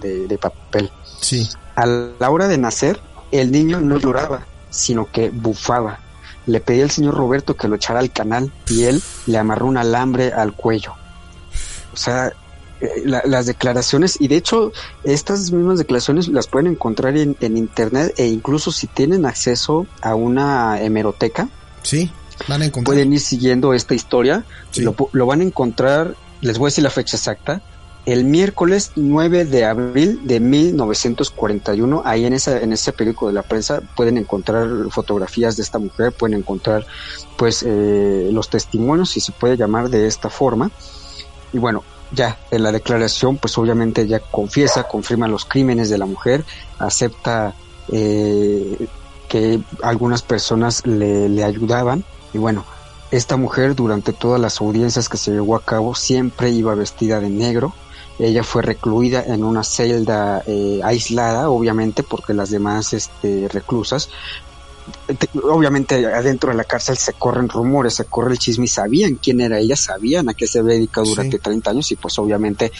de, 0.02 0.38
papel. 0.38 0.92
Sí. 1.20 1.50
A 1.76 1.86
la 1.86 2.30
hora 2.30 2.48
de 2.48 2.58
nacer, 2.58 3.00
el 3.32 3.52
niño 3.52 3.80
no 3.82 3.98
lloraba, 3.98 4.46
sino 4.70 5.10
que 5.12 5.30
bufaba. 5.30 6.00
Le 6.46 6.60
pedí 6.60 6.82
al 6.82 6.92
señor 6.92 7.16
Roberto 7.16 7.56
que 7.56 7.68
lo 7.68 7.76
echara 7.76 8.00
al 8.00 8.12
canal 8.12 8.52
y 8.68 8.84
él 8.84 9.02
le 9.26 9.38
amarró 9.38 9.66
un 9.66 9.78
alambre 9.78 10.32
al 10.32 10.54
cuello. 10.54 10.94
O 11.94 11.98
sea, 11.98 12.34
eh, 12.82 13.04
las 13.06 13.46
declaraciones 13.46 14.18
y 14.20 14.28
de 14.28 14.36
hecho 14.36 14.74
estas 15.06 15.52
mismas 15.52 15.78
declaraciones 15.78 16.28
las 16.28 16.48
pueden 16.48 16.68
encontrar 16.68 17.16
en, 17.16 17.38
internet 17.40 18.14
e 18.18 18.28
incluso 18.28 18.72
si 18.72 18.88
tienen 18.88 19.26
acceso 19.26 19.88
a 20.02 20.14
una 20.14 20.82
hemeroteca 20.82 21.48
sí 21.84 22.12
van 22.50 22.64
a 22.64 22.66
encontrar. 22.66 22.96
pueden 22.96 23.14
ir 23.14 23.22
siguiendo 23.22 23.74
esta 23.74 23.94
historia. 23.94 24.44
Lo, 24.76 24.94
lo, 25.14 25.26
van 25.26 25.40
a 25.40 25.44
encontrar 25.46 26.16
les 26.42 26.58
voy 26.58 26.68
a 26.68 26.70
decir 26.70 26.84
la 26.84 26.90
fecha 26.90 27.16
exacta 27.16 27.62
el 28.06 28.26
miércoles 28.26 28.92
9 28.96 29.46
de 29.46 29.64
abril 29.64 30.20
de 30.26 30.42
1941 30.42 32.04
ahí 32.06 32.26
en 32.26 32.34
esa 32.34 32.60
en 32.60 32.74
ese 32.74 32.92
periódico 32.92 33.28
de 33.28 33.34
la 33.34 33.42
prensa 33.42 33.82
pueden 33.96 34.18
encontrar 34.18 34.68
fotografías 34.92 35.56
de 35.56 35.64
esta 35.64 35.80
mujer 35.80 36.12
pueden 36.12 36.38
encontrar 36.38 36.86
pues 37.38 37.64
eh, 37.66 38.30
los 38.34 38.50
testimonios 38.50 39.12
si 39.12 39.22
se 39.22 39.32
puede 39.32 39.56
llamar 39.56 39.90
de 39.90 40.08
esta 40.08 40.30
forma. 40.30 40.72
Y 41.54 41.58
bueno 41.58 41.84
ya 42.16 42.40
en 42.52 42.64
la 42.64 42.72
declaración, 42.72 43.38
pues 43.38 43.58
obviamente 43.58 44.02
ella 44.02 44.20
confiesa, 44.20 44.88
confirma 44.88 45.28
los 45.28 45.46
crímenes 45.46 45.90
de 45.90 45.98
la 45.98 46.06
mujer, 46.06 46.44
acepta 46.80 47.54
eh, 47.92 48.88
que 49.28 49.60
algunas 49.84 50.22
personas 50.22 50.86
le, 50.88 51.30
le, 51.30 51.44
ayudaban 51.44 52.04
y 52.34 52.38
bueno, 52.38 52.66
esta 53.12 53.38
mujer 53.38 53.76
durante 53.76 54.14
todas 54.14 54.42
las 54.42 54.60
audiencias 54.62 55.10
que 55.10 55.18
se 55.18 55.32
llevó 55.32 55.56
a 55.56 55.64
cabo 55.64 55.96
siempre 55.96 56.50
iba 56.50 56.74
vestida 56.76 57.20
de 57.20 57.30
negro. 57.30 57.74
Ella 58.18 58.44
fue 58.44 58.62
recluida 58.62 59.24
en 59.26 59.44
una 59.44 59.64
celda 59.64 60.42
eh, 60.48 60.80
aislada, 60.84 61.50
obviamente, 61.50 62.02
porque 62.02 62.34
las 62.34 62.50
demás 62.50 62.94
este, 62.94 63.50
reclusas 63.52 64.10
obviamente 65.44 66.06
adentro 66.06 66.52
de 66.52 66.58
la 66.58 66.64
cárcel 66.64 66.98
se 66.98 67.14
corren 67.14 67.50
rumores, 67.50 67.96
se 67.96 68.06
corre 68.06 68.34
el 68.34 68.40
chisme 68.40 68.66
y 68.66 68.68
sabían 68.68 69.16
quién 69.16 69.42
era 69.42 69.60
ella, 69.60 69.76
sabían 69.76 70.30
a 70.30 70.34
qué 70.34 70.48
se 70.48 70.60
había 70.60 70.76
dedicado 70.76 71.08
durante 71.08 71.40
30 71.40 71.72
años 71.72 71.92
y 71.92 71.96
pues 71.96 72.18
obviamente 72.20 72.72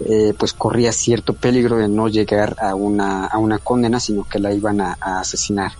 eh, 0.00 0.34
pues 0.36 0.52
corría 0.52 0.92
cierto 0.92 1.34
peligro 1.34 1.76
de 1.76 1.88
no 1.88 2.08
llegar 2.08 2.56
a 2.60 2.74
una, 2.74 3.26
a 3.26 3.38
una 3.38 3.58
condena, 3.58 4.00
sino 4.00 4.24
que 4.24 4.38
la 4.38 4.52
iban 4.52 4.80
a, 4.80 4.98
asesinar. 5.00 5.72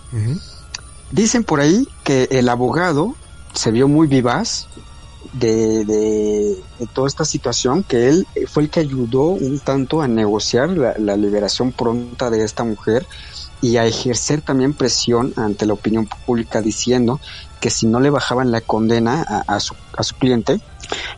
Dicen 1.11 1.43
por 1.43 1.59
ahí 1.59 1.87
que 2.03 2.27
el 2.31 2.49
abogado 2.49 3.15
se 3.53 3.71
vio 3.71 3.87
muy 3.87 4.07
vivaz 4.07 4.67
de, 5.33 5.85
de, 5.85 6.63
toda 6.93 7.07
esta 7.07 7.25
situación, 7.25 7.83
que 7.83 8.07
él 8.07 8.27
fue 8.47 8.63
el 8.63 8.69
que 8.69 8.79
ayudó 8.79 9.27
un 9.27 9.59
tanto 9.59 10.01
a 10.01 10.07
negociar 10.07 10.69
la, 10.69 10.95
la 10.97 11.17
liberación 11.17 11.71
pronta 11.71 12.29
de 12.29 12.43
esta 12.43 12.63
mujer 12.63 13.05
y 13.61 13.77
a 13.77 13.85
ejercer 13.85 14.41
también 14.41 14.73
presión 14.73 15.33
ante 15.35 15.65
la 15.65 15.73
opinión 15.73 16.07
pública 16.25 16.61
diciendo 16.61 17.19
que 17.59 17.69
si 17.69 17.87
no 17.87 17.99
le 17.99 18.09
bajaban 18.09 18.51
la 18.51 18.61
condena 18.61 19.23
a, 19.47 19.59
su, 19.59 19.73
a 19.97 20.03
su 20.03 20.15
cliente, 20.15 20.59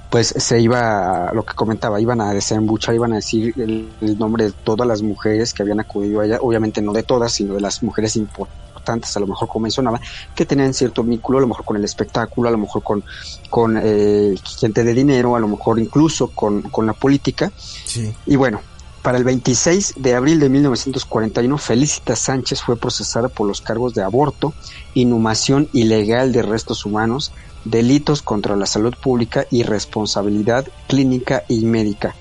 pues 0.09 0.33
se 0.37 0.61
iba, 0.61 1.31
lo 1.33 1.43
que 1.43 1.53
comentaba, 1.53 1.99
iban 1.99 2.21
a 2.21 2.31
desembuchar, 2.31 2.95
iban 2.95 3.11
a 3.11 3.17
decir 3.17 3.53
el, 3.57 4.17
nombre 4.17 4.45
de 4.45 4.51
todas 4.51 4.87
las 4.87 5.01
mujeres 5.01 5.53
que 5.53 5.63
habían 5.63 5.79
acudido 5.79 6.21
a 6.21 6.25
ella, 6.25 6.39
obviamente 6.41 6.81
no 6.81 6.93
de 6.93 7.03
todas, 7.03 7.33
sino 7.33 7.55
de 7.55 7.61
las 7.61 7.83
mujeres 7.83 8.15
importantes, 8.15 9.17
a 9.17 9.19
lo 9.19 9.27
mejor 9.27 9.49
como 9.49 9.63
mencionaba, 9.63 9.99
que 10.33 10.45
tenían 10.45 10.73
cierto 10.73 11.03
vínculo, 11.03 11.39
a 11.39 11.41
lo 11.41 11.47
mejor 11.47 11.65
con 11.65 11.75
el 11.75 11.83
espectáculo, 11.83 12.47
a 12.47 12.51
lo 12.51 12.59
mejor 12.59 12.81
con, 12.81 13.03
con 13.49 13.77
eh, 13.83 14.35
gente 14.59 14.85
de 14.85 14.93
dinero, 14.93 15.35
a 15.35 15.39
lo 15.39 15.49
mejor 15.49 15.79
incluso 15.79 16.27
con, 16.27 16.61
con 16.61 16.85
la 16.85 16.93
política. 16.93 17.51
Sí. 17.57 18.13
Y 18.25 18.37
bueno, 18.37 18.61
para 19.07 19.19
el 19.19 19.23
26 19.23 19.93
de 19.95 20.15
abril 20.15 20.41
de 20.41 20.49
1941, 20.49 21.57
Felicita 21.57 22.13
Sánchez 22.13 22.61
fue 22.61 22.75
procesada 22.75 23.29
por 23.29 23.47
los 23.47 23.61
cargos 23.61 23.93
de 23.93 24.03
aborto, 24.03 24.53
inhumación 24.95 25.69
ilegal 25.71 26.33
de 26.33 26.41
restos 26.41 26.85
humanos, 26.85 27.31
delitos 27.63 28.21
contra 28.21 28.57
la 28.57 28.65
salud 28.65 28.93
pública 29.01 29.45
y 29.49 29.63
responsabilidad 29.63 30.67
clínica 30.89 31.45
y 31.47 31.63
médica. 31.63 32.17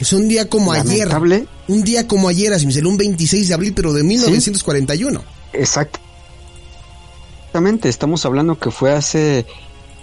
Es 0.00 0.12
un 0.12 0.26
día 0.26 0.48
como 0.48 0.72
ayer. 0.72 1.08
Un 1.68 1.84
día 1.84 2.08
como 2.08 2.28
ayer, 2.28 2.52
así 2.52 2.66
me 2.66 2.76
un 2.84 2.96
26 2.96 3.46
de 3.46 3.54
abril, 3.54 3.72
pero 3.72 3.92
de 3.92 4.02
1941. 4.02 5.22
Exactamente, 5.52 7.88
estamos 7.88 8.26
hablando 8.26 8.58
que 8.58 8.72
fue 8.72 8.92
hace 8.92 9.46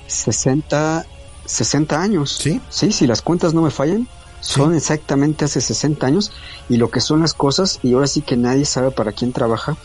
60, 0.08 1.06
60 1.44 2.02
años. 2.02 2.40
Sí. 2.42 2.62
Sí, 2.70 2.94
si 2.94 3.06
las 3.06 3.22
cuentas 3.22 3.54
no 3.54 3.64
me 3.64 3.70
fallan. 3.70 4.08
Son 4.44 4.76
exactamente 4.76 5.46
hace 5.46 5.62
60 5.62 6.06
años 6.06 6.34
y 6.68 6.76
lo 6.76 6.92
que 6.92 7.00
son 7.00 7.22
las 7.22 7.34
cosas 7.34 7.80
y 7.82 7.94
ahora 7.94 8.08
sí 8.08 8.22
que 8.22 8.36
nadie 8.36 8.66
sabe 8.66 8.92
para 8.92 9.14
quién 9.14 9.32
trabaja. 9.32 9.78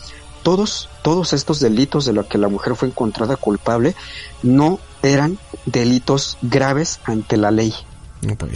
Todos, 0.42 0.88
todos 1.02 1.32
estos 1.32 1.60
delitos 1.60 2.04
de 2.06 2.12
los 2.12 2.26
que 2.26 2.38
la 2.38 2.48
mujer 2.48 2.74
fue 2.74 2.88
encontrada 2.88 3.36
culpable 3.36 3.94
no 4.42 4.80
eran 5.02 5.38
delitos 5.64 6.38
graves 6.42 6.98
ante 7.04 7.36
la 7.36 7.52
ley. 7.52 7.72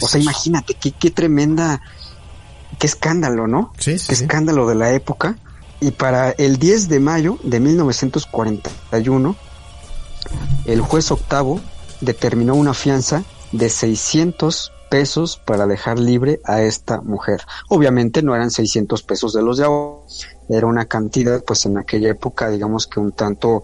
o 0.01 0.07
sea, 0.07 0.19
imagínate 0.19 0.73
qué, 0.73 0.91
qué 0.91 1.09
tremenda, 1.09 1.81
qué 2.79 2.87
escándalo, 2.87 3.47
¿no? 3.47 3.71
Sí, 3.79 3.97
sí, 3.97 4.07
qué 4.07 4.13
escándalo 4.13 4.67
de 4.67 4.75
la 4.75 4.91
época. 4.91 5.37
Y 5.79 5.91
para 5.91 6.31
el 6.31 6.57
10 6.57 6.89
de 6.89 6.99
mayo 6.99 7.39
de 7.43 7.61
1941, 7.61 9.35
el 10.65 10.81
juez 10.81 11.11
octavo 11.11 11.61
determinó 12.01 12.55
una 12.55 12.73
fianza 12.73 13.23
de 13.53 13.69
600 13.69 14.72
pesos 14.93 15.41
para 15.43 15.65
dejar 15.65 15.97
libre 15.97 16.39
a 16.45 16.61
esta 16.61 17.01
mujer. 17.01 17.41
Obviamente 17.67 18.21
no 18.21 18.35
eran 18.35 18.51
600 18.51 19.01
pesos 19.01 19.33
de 19.33 19.41
los 19.41 19.57
de 19.57 19.63
ahora, 19.65 20.03
era 20.49 20.67
una 20.67 20.85
cantidad 20.85 21.43
pues 21.43 21.65
en 21.65 21.79
aquella 21.79 22.11
época 22.11 22.51
digamos 22.51 22.85
que 22.85 22.99
un 22.99 23.11
tanto 23.11 23.63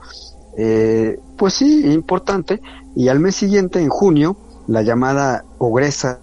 eh, 0.57 1.19
pues 1.37 1.53
sí 1.53 1.85
importante 1.93 2.63
y 2.95 3.09
al 3.09 3.19
mes 3.19 3.35
siguiente 3.35 3.79
en 3.79 3.89
junio 3.89 4.37
la 4.67 4.81
llamada 4.81 5.45
ogresa 5.59 6.19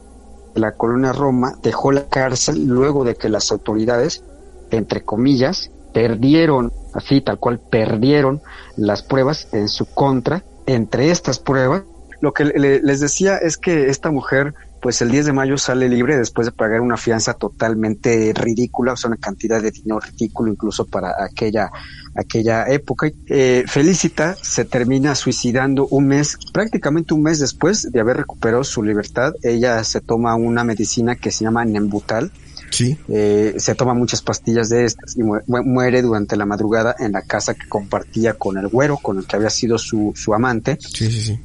de 0.56 0.60
la 0.60 0.72
colonia 0.72 1.12
Roma 1.12 1.54
dejó 1.62 1.92
la 1.92 2.08
cárcel 2.08 2.66
luego 2.66 3.04
de 3.04 3.14
que 3.14 3.28
las 3.28 3.52
autoridades 3.52 4.24
entre 4.72 5.04
comillas 5.04 5.70
perdieron 5.92 6.72
así 6.94 7.20
tal 7.20 7.38
cual 7.38 7.60
perdieron 7.60 8.42
las 8.76 9.04
pruebas 9.04 9.46
en 9.52 9.68
su 9.68 9.86
contra 9.86 10.42
entre 10.66 11.12
estas 11.12 11.38
pruebas 11.38 11.84
lo 12.20 12.32
que 12.32 12.44
les 12.44 13.00
decía 13.00 13.36
es 13.36 13.56
que 13.56 13.88
esta 13.88 14.10
mujer 14.10 14.54
pues 14.86 15.02
el 15.02 15.10
10 15.10 15.26
de 15.26 15.32
mayo 15.32 15.58
sale 15.58 15.88
libre 15.88 16.16
después 16.16 16.46
de 16.46 16.52
pagar 16.52 16.80
una 16.80 16.96
fianza 16.96 17.34
totalmente 17.34 18.32
ridícula, 18.32 18.92
o 18.92 18.96
sea, 18.96 19.08
una 19.08 19.16
cantidad 19.16 19.60
de 19.60 19.72
dinero 19.72 19.98
ridículo 19.98 20.52
incluso 20.52 20.84
para 20.84 21.12
aquella, 21.24 21.72
aquella 22.14 22.68
época. 22.68 23.10
Eh, 23.26 23.64
Felicita 23.66 24.36
se 24.40 24.64
termina 24.64 25.16
suicidando 25.16 25.88
un 25.88 26.06
mes, 26.06 26.38
prácticamente 26.52 27.14
un 27.14 27.24
mes 27.24 27.40
después 27.40 27.90
de 27.90 27.98
haber 27.98 28.18
recuperado 28.18 28.62
su 28.62 28.80
libertad. 28.80 29.32
Ella 29.42 29.82
se 29.82 30.00
toma 30.00 30.36
una 30.36 30.62
medicina 30.62 31.16
que 31.16 31.32
se 31.32 31.42
llama 31.42 31.64
Nembutal. 31.64 32.30
Sí. 32.70 32.96
Eh, 33.08 33.56
se 33.58 33.74
toma 33.74 33.92
muchas 33.92 34.22
pastillas 34.22 34.68
de 34.68 34.84
estas 34.84 35.16
y 35.16 35.22
muere 35.48 36.00
durante 36.00 36.36
la 36.36 36.46
madrugada 36.46 36.94
en 37.00 37.10
la 37.10 37.22
casa 37.22 37.54
que 37.54 37.68
compartía 37.68 38.34
con 38.34 38.56
el 38.56 38.68
güero, 38.68 38.98
con 38.98 39.18
el 39.18 39.26
que 39.26 39.34
había 39.34 39.50
sido 39.50 39.78
su, 39.78 40.12
su 40.14 40.32
amante. 40.32 40.78
Sí, 40.80 41.10
sí, 41.10 41.22
sí. 41.22 41.40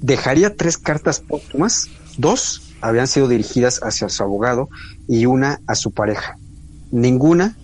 Dejaría 0.00 0.56
tres 0.56 0.78
cartas 0.78 1.20
póstumas, 1.20 1.86
dos 2.18 2.70
habían 2.82 3.06
sido 3.06 3.28
dirigidas 3.28 3.80
hacia 3.82 4.08
su 4.08 4.22
abogado 4.22 4.68
y 5.08 5.24
una 5.26 5.60
a 5.66 5.74
su 5.74 5.92
pareja. 5.92 6.36
Ninguna 6.90 7.56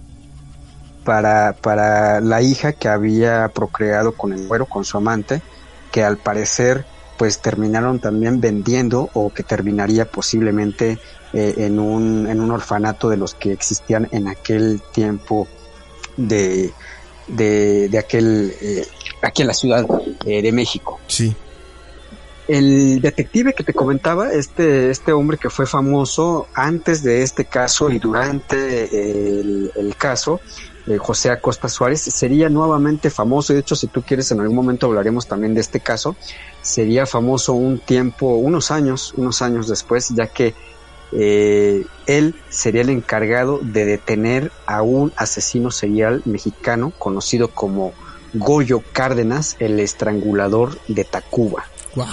para, 1.05 1.55
para 1.61 2.21
la 2.21 2.41
hija 2.41 2.73
que 2.73 2.89
había 2.89 3.49
procreado 3.49 4.13
con 4.13 4.33
el 4.33 4.47
güero, 4.47 4.67
con 4.67 4.85
su 4.85 4.97
amante, 4.97 5.43
que 5.91 6.05
al 6.05 6.17
parecer 6.17 6.87
pues 7.19 7.41
terminaron 7.41 7.99
también 7.99 8.41
vendiendo 8.41 9.11
o 9.13 9.33
que 9.35 9.43
terminaría 9.43 10.09
posiblemente 10.09 10.99
eh, 11.33 11.55
en, 11.59 11.81
un, 11.81 12.29
en 12.29 12.41
un 12.41 12.53
orfanato 12.53 13.09
de 13.09 13.17
los 13.17 13.35
que 13.35 13.53
existían 13.53 14.09
en 14.13 14.29
aquel 14.29 14.81
tiempo 14.93 15.49
de, 16.17 16.73
de, 17.27 17.89
de 17.89 17.99
aquel, 17.99 18.55
eh, 18.61 18.87
aquí 19.21 19.43
en 19.43 19.49
la 19.49 19.55
Ciudad 19.55 19.85
eh, 20.25 20.43
de 20.43 20.53
México. 20.53 21.01
Sí 21.09 21.35
el 22.49 23.03
detective 23.03 23.53
que 23.53 23.63
te 23.63 23.75
comentaba, 23.75 24.33
este, 24.33 24.89
este 24.91 25.13
hombre 25.13 25.37
que 25.37 25.51
fue 25.51 25.67
famoso 25.67 26.49
antes 26.55 27.03
de 27.03 27.23
este 27.23 27.45
caso 27.45 27.91
y 27.91 27.99
durante 27.99 29.01
el, 29.81 29.95
caso, 29.99 30.41
eh, 30.87 30.97
José 30.97 31.31
Acosta 31.31 31.69
Suárez, 31.69 32.01
sería 32.01 32.49
nuevamente 32.49 33.11
famoso. 33.11 33.53
De 33.53 33.61
hecho, 33.61 33.77
si 33.77 33.87
tú 33.87 34.03
quieres, 34.03 34.31
en 34.33 34.41
algún 34.41 34.57
momento 34.57 34.87
hablaremos 34.87 35.27
también 35.27 35.53
de 35.53 35.61
este 35.61 35.81
caso. 35.81 36.17
Sería 36.63 37.05
famoso 37.05 37.53
un 37.53 37.79
tiempo, 37.81 38.37
unos 38.37 38.71
años, 38.71 39.13
unos 39.17 39.43
años 39.43 39.69
después, 39.69 40.09
ya 40.09 40.29
que 40.29 40.55
eh, 41.13 41.85
él 42.07 42.35
sería 42.49 42.81
el 42.81 42.89
encargado 42.89 43.61
de 43.63 43.85
detener 43.85 44.53
a 44.65 44.81
un 44.81 45.13
asesino 45.17 45.71
serial 45.71 46.23
mexicano 46.25 46.95
conocido 46.99 47.49
como 47.49 47.93
Goyo 48.33 48.83
Cárdenas, 48.93 49.57
el 49.59 49.81
estrangulador 49.81 50.79
de 50.89 51.05
Tacuba. 51.05 51.67
Wow. 51.99 52.07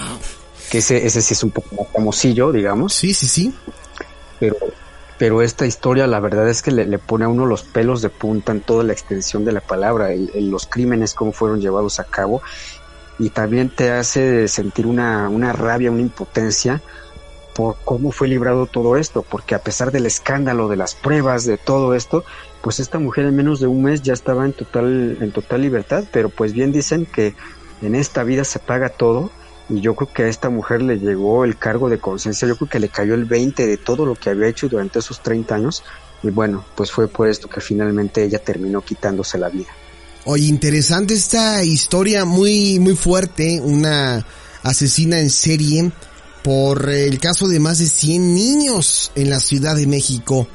Que 0.72 0.80
ese, 0.80 1.06
ese 1.06 1.22
sí 1.22 1.36
es 1.36 1.44
un 1.44 1.52
poco 1.52 1.76
más 1.76 1.88
famosillo, 1.94 2.52
digamos. 2.52 2.94
Sí, 2.94 3.14
sí, 3.14 3.28
sí. 3.28 3.54
Pero, 4.40 4.56
pero 5.20 5.44
esta 5.44 5.68
historia, 5.68 6.08
la 6.08 6.20
verdad 6.20 6.50
es 6.50 6.64
que 6.64 6.72
le, 6.72 6.98
pone 6.98 7.26
a 7.26 7.28
uno 7.28 7.46
los 7.46 7.62
pelos 7.62 8.02
de 8.02 8.10
punta 8.10 8.52
en 8.52 8.62
toda 8.62 8.84
la 8.84 8.94
extensión 8.94 9.46
de 9.46 9.52
la 9.52 9.62
palabra, 9.62 10.12
en, 10.12 10.50
los 10.50 10.66
crímenes, 10.66 11.14
cómo 11.14 11.32
fueron 11.32 11.62
llevados 11.62 12.00
a 12.00 12.06
cabo, 12.06 12.42
y 13.20 13.30
también 13.30 13.70
te 13.70 13.92
hace 13.92 14.48
sentir 14.48 14.88
una, 14.88 15.30
una 15.30 15.54
rabia, 15.54 15.92
una 15.92 16.02
impotencia, 16.02 16.82
por 17.54 17.78
cómo 17.86 18.12
fue 18.12 18.28
librado 18.28 18.66
todo 18.66 18.98
esto, 18.98 19.22
porque 19.22 19.54
a 19.54 19.60
pesar 19.60 19.92
del 19.92 20.08
escándalo, 20.08 20.68
de 20.68 20.78
las 20.78 20.96
pruebas, 20.96 21.46
de 21.46 21.58
todo 21.58 21.94
esto, 21.94 22.26
pues 22.62 22.80
esta 22.80 22.98
mujer 22.98 23.26
en 23.26 23.36
menos 23.36 23.60
de 23.60 23.68
un 23.68 23.84
mes 23.84 24.02
ya 24.02 24.14
estaba 24.14 24.46
en 24.46 24.52
total, 24.52 25.20
en 25.22 25.32
total 25.32 25.62
libertad, 25.62 26.06
pero 26.12 26.30
pues 26.30 26.54
bien 26.54 26.74
dicen 26.74 27.06
que 27.06 27.36
en 27.82 27.96
esta 27.96 28.24
vida 28.24 28.44
se 28.44 28.60
paga 28.60 28.90
todo, 28.90 29.30
y 29.70 29.82
yo 29.82 29.96
creo 29.96 30.12
que 30.14 30.24
a 30.24 30.28
esta 30.28 30.50
mujer 30.50 30.82
le 30.82 30.98
llegó 31.00 31.44
el 31.44 31.58
cargo 31.58 31.90
de 31.90 32.00
conciencia, 32.00 32.48
yo 32.48 32.56
creo 32.56 32.70
que 32.70 32.80
le 32.80 32.90
cayó 32.90 33.16
el 33.16 33.26
20 33.26 33.66
de 33.66 33.78
todo 33.78 34.06
lo 34.06 34.16
que 34.16 34.30
había 34.30 34.48
hecho 34.48 34.70
durante 34.70 35.00
esos 35.00 35.22
30 35.22 35.56
años, 35.56 35.84
y 36.24 36.30
bueno, 36.30 36.66
pues 36.76 36.92
fue 36.92 37.08
por 37.08 37.28
esto 37.30 37.48
que 37.48 37.62
finalmente 37.62 38.24
ella 38.24 38.40
terminó 38.40 38.82
quitándose 38.82 39.38
la 39.38 39.50
vida. 39.50 39.70
Oye, 40.26 40.48
interesante 40.48 41.14
esta 41.14 41.64
historia, 41.64 42.26
muy, 42.26 42.80
muy 42.80 42.96
fuerte, 42.96 43.62
una 43.62 44.26
asesina 44.64 45.20
en 45.20 45.30
serie 45.30 45.92
por 46.44 46.90
el 46.90 47.20
caso 47.20 47.48
de 47.48 47.60
más 47.60 47.80
de 47.80 47.88
100 47.88 48.34
niños 48.34 49.12
en 49.16 49.30
la 49.30 49.40
Ciudad 49.40 49.76
de 49.76 49.88
México. 49.88 50.48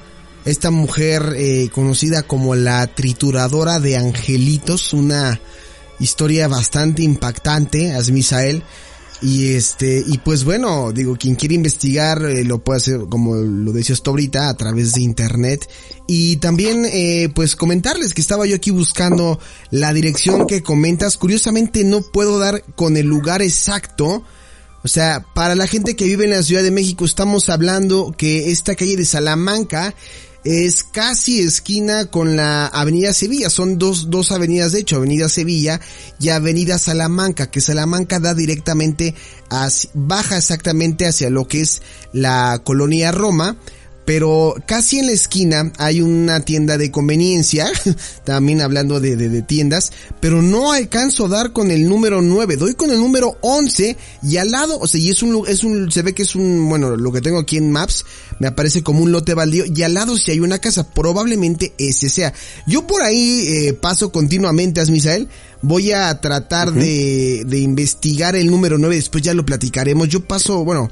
Esta 0.45 0.71
mujer 0.71 1.35
eh, 1.37 1.69
conocida 1.73 2.23
como 2.23 2.55
la 2.55 2.87
trituradora 2.87 3.79
de 3.79 3.97
angelitos, 3.97 4.93
una 4.93 5.41
historia 6.01 6.49
bastante 6.49 7.03
impactante, 7.03 7.93
Asmisael. 7.93 8.65
Y 9.23 9.53
este, 9.55 10.03
y 10.07 10.19
pues 10.19 10.45
bueno, 10.45 10.93
digo, 10.93 11.17
quien 11.17 11.35
quiere 11.35 11.55
investigar 11.55 12.25
eh, 12.25 12.43
lo 12.43 12.65
puede 12.65 12.79
hacer, 12.79 13.01
como 13.11 13.35
lo 13.35 13.73
decías 13.73 14.03
tú 14.03 14.11
ahorita, 14.11 14.49
a 14.49 14.57
través 14.57 14.95
de 14.95 15.03
internet. 15.03 15.69
Y 16.07 16.37
también, 16.37 16.87
eh, 16.87 17.29
pues 17.35 17.55
comentarles 17.55 18.15
que 18.15 18.23
estaba 18.23 18.47
yo 18.47 18.57
aquí 18.57 18.71
buscando 18.71 19.39
la 19.71 19.93
dirección 19.93 20.47
que 20.47 20.63
comentas. 20.63 21.19
Curiosamente 21.19 21.85
no 21.85 22.01
puedo 22.01 22.39
dar 22.39 22.65
con 22.77 22.97
el 22.97 23.07
lugar 23.07 23.43
exacto. 23.43 24.25
O 24.83 24.89
sea, 24.89 25.27
para 25.35 25.55
la 25.55 25.67
gente 25.67 25.95
que 25.95 26.07
vive 26.07 26.25
en 26.25 26.31
la 26.31 26.43
Ciudad 26.43 26.63
de 26.63 26.71
México 26.71 27.05
estamos 27.05 27.51
hablando 27.51 28.15
que 28.17 28.51
esta 28.51 28.75
calle 28.75 28.97
de 28.97 29.05
Salamanca 29.05 29.95
es 30.45 30.85
casi 30.85 31.41
esquina 31.41 32.07
con 32.07 32.37
la 32.37 32.67
Avenida 32.67 33.13
Sevilla. 33.13 33.51
Son 33.51 33.79
dos, 33.79 34.11
dos 34.11 34.33
avenidas, 34.33 34.73
de 34.73 34.81
hecho, 34.81 34.97
Avenida 34.97 35.29
Sevilla 35.29 35.81
y 36.19 36.31
Avenida 36.31 36.79
Salamanca, 36.79 37.51
que 37.51 37.61
Salamanca 37.61 38.21
da 38.21 38.35
directamente, 38.35 39.15
hacia, 39.51 39.91
baja 39.95 40.37
exactamente 40.37 41.07
hacia 41.07 41.31
lo 41.31 41.47
que 41.47 41.61
es 41.63 41.83
la 42.13 42.61
colonia 42.65 43.13
Roma 43.13 43.57
pero 44.11 44.57
casi 44.67 44.99
en 44.99 45.07
la 45.07 45.13
esquina 45.13 45.73
hay 45.79 46.01
una 46.01 46.41
tienda 46.41 46.77
de 46.77 46.91
conveniencia, 46.91 47.71
también 48.25 48.61
hablando 48.61 48.99
de, 48.99 49.15
de, 49.15 49.43
tiendas, 49.43 49.93
pero 50.19 50.43
no 50.43 50.73
alcanzo 50.73 51.27
a 51.27 51.29
dar 51.29 51.53
con 51.53 51.71
el 51.71 51.89
número 51.89 52.21
9, 52.21 52.57
doy 52.57 52.75
con 52.75 52.91
el 52.91 52.99
número 52.99 53.39
11 53.41 53.97
y 54.25 54.37
al 54.39 54.51
lado, 54.51 54.81
o 54.81 54.89
sea, 54.89 55.01
y 55.01 55.11
es 55.11 55.23
un, 55.23 55.45
es 55.47 55.63
un, 55.63 55.93
se 55.93 56.03
ve 56.03 56.13
que 56.13 56.25
es 56.25 56.35
un, 56.35 56.69
bueno, 56.69 56.97
lo 56.97 57.13
que 57.13 57.21
tengo 57.21 57.39
aquí 57.39 57.57
en 57.57 57.71
Maps, 57.71 58.05
me 58.41 58.49
aparece 58.49 58.83
como 58.83 59.05
un 59.05 59.13
lote 59.13 59.35
baldío 59.35 59.65
y 59.73 59.81
al 59.85 59.95
lado 59.95 60.17
si 60.17 60.33
hay 60.33 60.41
una 60.41 60.59
casa, 60.59 60.91
probablemente 60.91 61.73
ese 61.79 62.11
sea. 62.11 62.35
Yo 62.67 62.89
por 62.89 63.03
ahí 63.03 63.45
eh, 63.47 63.75
paso 63.75 64.11
continuamente, 64.11 64.81
Asmisael, 64.81 65.29
voy 65.63 65.93
a 65.93 66.21
tratar 66.21 66.73
de, 66.73 67.45
de 67.47 67.61
investigar 67.61 68.35
el 68.35 68.51
número 68.51 68.77
9, 68.77 68.97
después 68.97 69.23
ya 69.23 69.35
lo 69.35 69.47
platicaremos, 69.47 70.09
yo 70.09 70.25
paso, 70.25 70.65
bueno, 70.65 70.91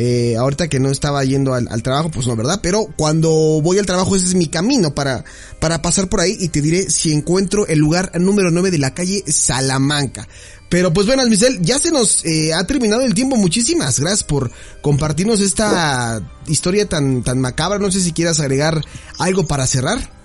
eh, 0.00 0.36
ahorita 0.36 0.68
que 0.68 0.78
no 0.78 0.90
estaba 0.90 1.24
yendo 1.24 1.54
al, 1.54 1.82
trabajo, 1.82 2.08
pues 2.08 2.24
no, 2.28 2.36
¿verdad? 2.36 2.60
Pero 2.62 2.86
cuando 2.96 3.30
voy 3.60 3.78
al 3.78 3.86
trabajo 3.86 4.14
ese 4.14 4.26
es 4.26 4.34
mi 4.36 4.46
camino 4.46 4.94
para, 4.94 5.24
para 5.58 5.82
pasar 5.82 6.08
por 6.08 6.20
ahí 6.20 6.36
y 6.38 6.50
te 6.50 6.62
diré 6.62 6.88
si 6.88 7.12
encuentro 7.12 7.66
el 7.66 7.80
lugar 7.80 8.12
número 8.20 8.52
9 8.52 8.70
de 8.70 8.78
la 8.78 8.94
calle 8.94 9.24
Salamanca. 9.26 10.28
Pero 10.68 10.92
pues 10.92 11.08
bueno, 11.08 11.22
Almicel, 11.22 11.60
ya 11.62 11.80
se 11.80 11.90
nos 11.90 12.24
eh, 12.24 12.54
ha 12.54 12.64
terminado 12.64 13.02
el 13.02 13.12
tiempo. 13.12 13.34
Muchísimas 13.34 13.98
gracias 13.98 14.22
por 14.22 14.52
compartirnos 14.82 15.40
esta 15.40 16.22
historia 16.46 16.88
tan, 16.88 17.24
tan 17.24 17.40
macabra. 17.40 17.80
No 17.80 17.90
sé 17.90 18.00
si 18.00 18.12
quieras 18.12 18.38
agregar 18.38 18.84
algo 19.18 19.48
para 19.48 19.66
cerrar. 19.66 20.17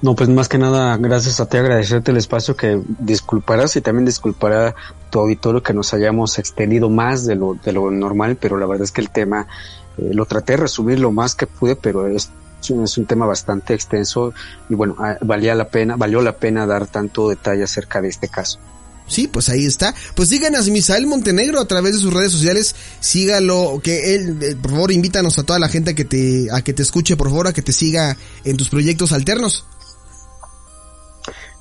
No, 0.00 0.14
pues 0.14 0.28
más 0.28 0.48
que 0.48 0.58
nada, 0.58 0.96
gracias 0.96 1.40
a 1.40 1.46
ti, 1.48 1.56
agradecerte 1.56 2.12
el 2.12 2.18
espacio 2.18 2.54
que 2.54 2.80
disculparás 3.00 3.74
y 3.74 3.80
también 3.80 4.04
disculpará 4.04 4.76
tu 5.10 5.18
auditorio 5.18 5.62
que 5.62 5.74
nos 5.74 5.92
hayamos 5.92 6.38
extendido 6.38 6.88
más 6.88 7.26
de 7.26 7.34
lo, 7.34 7.54
de 7.54 7.72
lo 7.72 7.90
normal, 7.90 8.36
pero 8.40 8.56
la 8.58 8.66
verdad 8.66 8.84
es 8.84 8.92
que 8.92 9.00
el 9.00 9.10
tema 9.10 9.48
eh, 9.96 10.10
lo 10.12 10.24
traté 10.26 10.52
de 10.52 10.58
resumir 10.58 11.00
lo 11.00 11.10
más 11.10 11.34
que 11.34 11.48
pude, 11.48 11.74
pero 11.74 12.06
es, 12.06 12.30
es 12.62 12.98
un 12.98 13.06
tema 13.06 13.26
bastante 13.26 13.74
extenso 13.74 14.32
y 14.68 14.74
bueno, 14.74 14.94
ah, 15.00 15.16
valía 15.20 15.56
la 15.56 15.68
pena, 15.68 15.96
valió 15.96 16.22
la 16.22 16.36
pena 16.36 16.64
dar 16.64 16.86
tanto 16.86 17.28
detalle 17.28 17.64
acerca 17.64 18.00
de 18.00 18.08
este 18.08 18.28
caso. 18.28 18.60
Sí, 19.08 19.26
pues 19.26 19.48
ahí 19.48 19.64
está. 19.64 19.94
Pues 20.14 20.30
a 20.30 20.70
Misael 20.70 21.06
Montenegro 21.06 21.60
a 21.60 21.66
través 21.66 21.94
de 21.94 21.98
sus 21.98 22.12
redes 22.12 22.30
sociales. 22.30 22.76
Sígalo, 23.00 23.80
que 23.82 24.14
él, 24.14 24.38
eh, 24.42 24.54
por 24.54 24.72
favor, 24.72 24.92
invítanos 24.92 25.38
a 25.38 25.44
toda 25.44 25.58
la 25.58 25.68
gente 25.68 25.92
a 25.92 25.94
que 25.94 26.04
te, 26.04 26.48
a 26.52 26.60
que 26.60 26.74
te 26.74 26.82
escuche, 26.82 27.16
por 27.16 27.28
favor, 27.28 27.48
a 27.48 27.54
que 27.54 27.62
te 27.62 27.72
siga 27.72 28.18
en 28.44 28.58
tus 28.58 28.68
proyectos 28.68 29.12
alternos. 29.12 29.64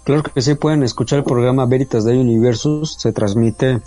Claro 0.08 0.24
que 0.24 0.41
sí, 0.41 0.55
pueden 0.55 0.82
escuchar 0.84 1.20
el 1.20 1.26
programa 1.26 1.66
Veritas 1.66 2.05
de 2.05 2.18
Universus, 2.18 2.95
se 2.97 3.12
transmite 3.12 3.82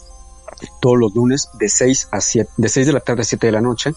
todos 0.82 0.98
los 0.98 1.14
lunes 1.14 1.48
de 1.58 1.66
6 1.66 2.08
a 2.10 2.20
7, 2.20 2.50
de 2.58 2.68
6 2.68 2.88
de 2.88 2.92
la 2.92 3.00
tarde 3.00 3.22
a 3.22 3.24
7 3.24 3.46
de 3.46 3.52
la 3.52 3.62
noche 3.62 3.94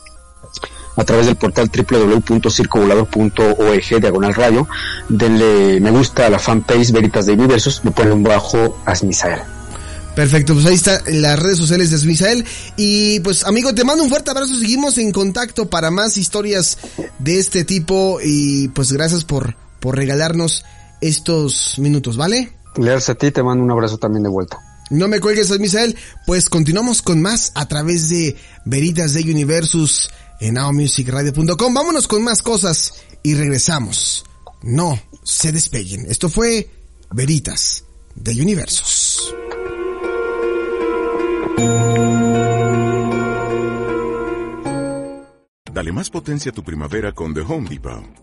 a 0.96 1.04
través 1.04 1.26
del 1.26 1.36
portal 1.36 1.70
www.circovolador.org 1.70 4.00
diagonal 4.00 4.34
radio. 4.36 4.66
Denle 5.10 5.82
me 5.82 5.92
gusta 5.92 6.28
a 6.28 6.30
la 6.30 6.40
fanpage 6.40 6.94
Veritas 6.94 7.26
de 7.26 7.34
Universus, 7.34 7.84
me 7.84 7.92
ponen 7.92 8.24
bajo 8.24 8.78
Asmisael. 8.86 9.42
Perfecto, 10.16 10.54
pues 10.54 10.66
ahí 10.66 10.76
está 10.76 11.02
las 11.08 11.38
redes 11.38 11.58
sociales 11.58 11.90
de 11.90 11.98
Asmisael. 11.98 12.46
Y 12.78 13.20
pues 13.20 13.44
amigo, 13.44 13.76
te 13.76 13.84
mando 13.84 14.02
un 14.02 14.10
fuerte 14.10 14.32
abrazo, 14.32 14.58
seguimos 14.58 14.98
en 14.98 15.12
contacto 15.12 15.70
para 15.70 15.92
más 15.92 16.16
historias 16.16 16.78
de 17.20 17.40
este 17.40 17.66
tipo 17.66 18.20
y 18.24 18.70
pues 18.70 18.94
gracias 18.94 19.26
por, 19.26 19.58
por 19.82 19.98
regalarnos 19.98 20.64
estos 21.08 21.78
minutos, 21.80 22.18
¿vale? 22.18 22.58
Gracias 22.76 23.10
a 23.10 23.16
ti, 23.16 23.32
te 23.32 23.44
mando 23.44 23.64
un 23.64 23.72
abrazo 23.72 23.98
también 23.98 24.24
de 24.24 24.30
vuelta. 24.30 24.60
No 24.90 25.08
me 25.08 25.20
cuelgues, 25.20 25.58
Misael. 25.60 25.98
Pues 26.26 26.50
continuamos 26.50 27.02
con 27.02 27.22
más 27.22 27.52
a 27.56 27.68
través 27.68 28.10
de 28.10 28.36
Veritas 28.66 29.14
de 29.14 29.22
Universus 29.22 30.10
en 30.40 30.56
nowmusicradio.com. 30.56 31.74
Vámonos 31.74 32.08
con 32.08 32.24
más 32.24 32.42
cosas 32.42 32.94
y 33.24 33.36
regresamos. 33.36 34.26
No 34.62 35.00
se 35.24 35.52
despeguen. 35.52 36.06
Esto 36.10 36.30
fue 36.30 36.70
Veritas 37.12 37.86
de 38.16 38.42
Universus. 38.42 39.34
Dale 45.72 45.92
más 45.92 46.10
potencia 46.10 46.52
a 46.52 46.54
tu 46.54 46.64
primavera 46.64 47.14
con 47.14 47.34
The 47.34 47.42
Home 47.42 47.68
Depot. 47.68 48.23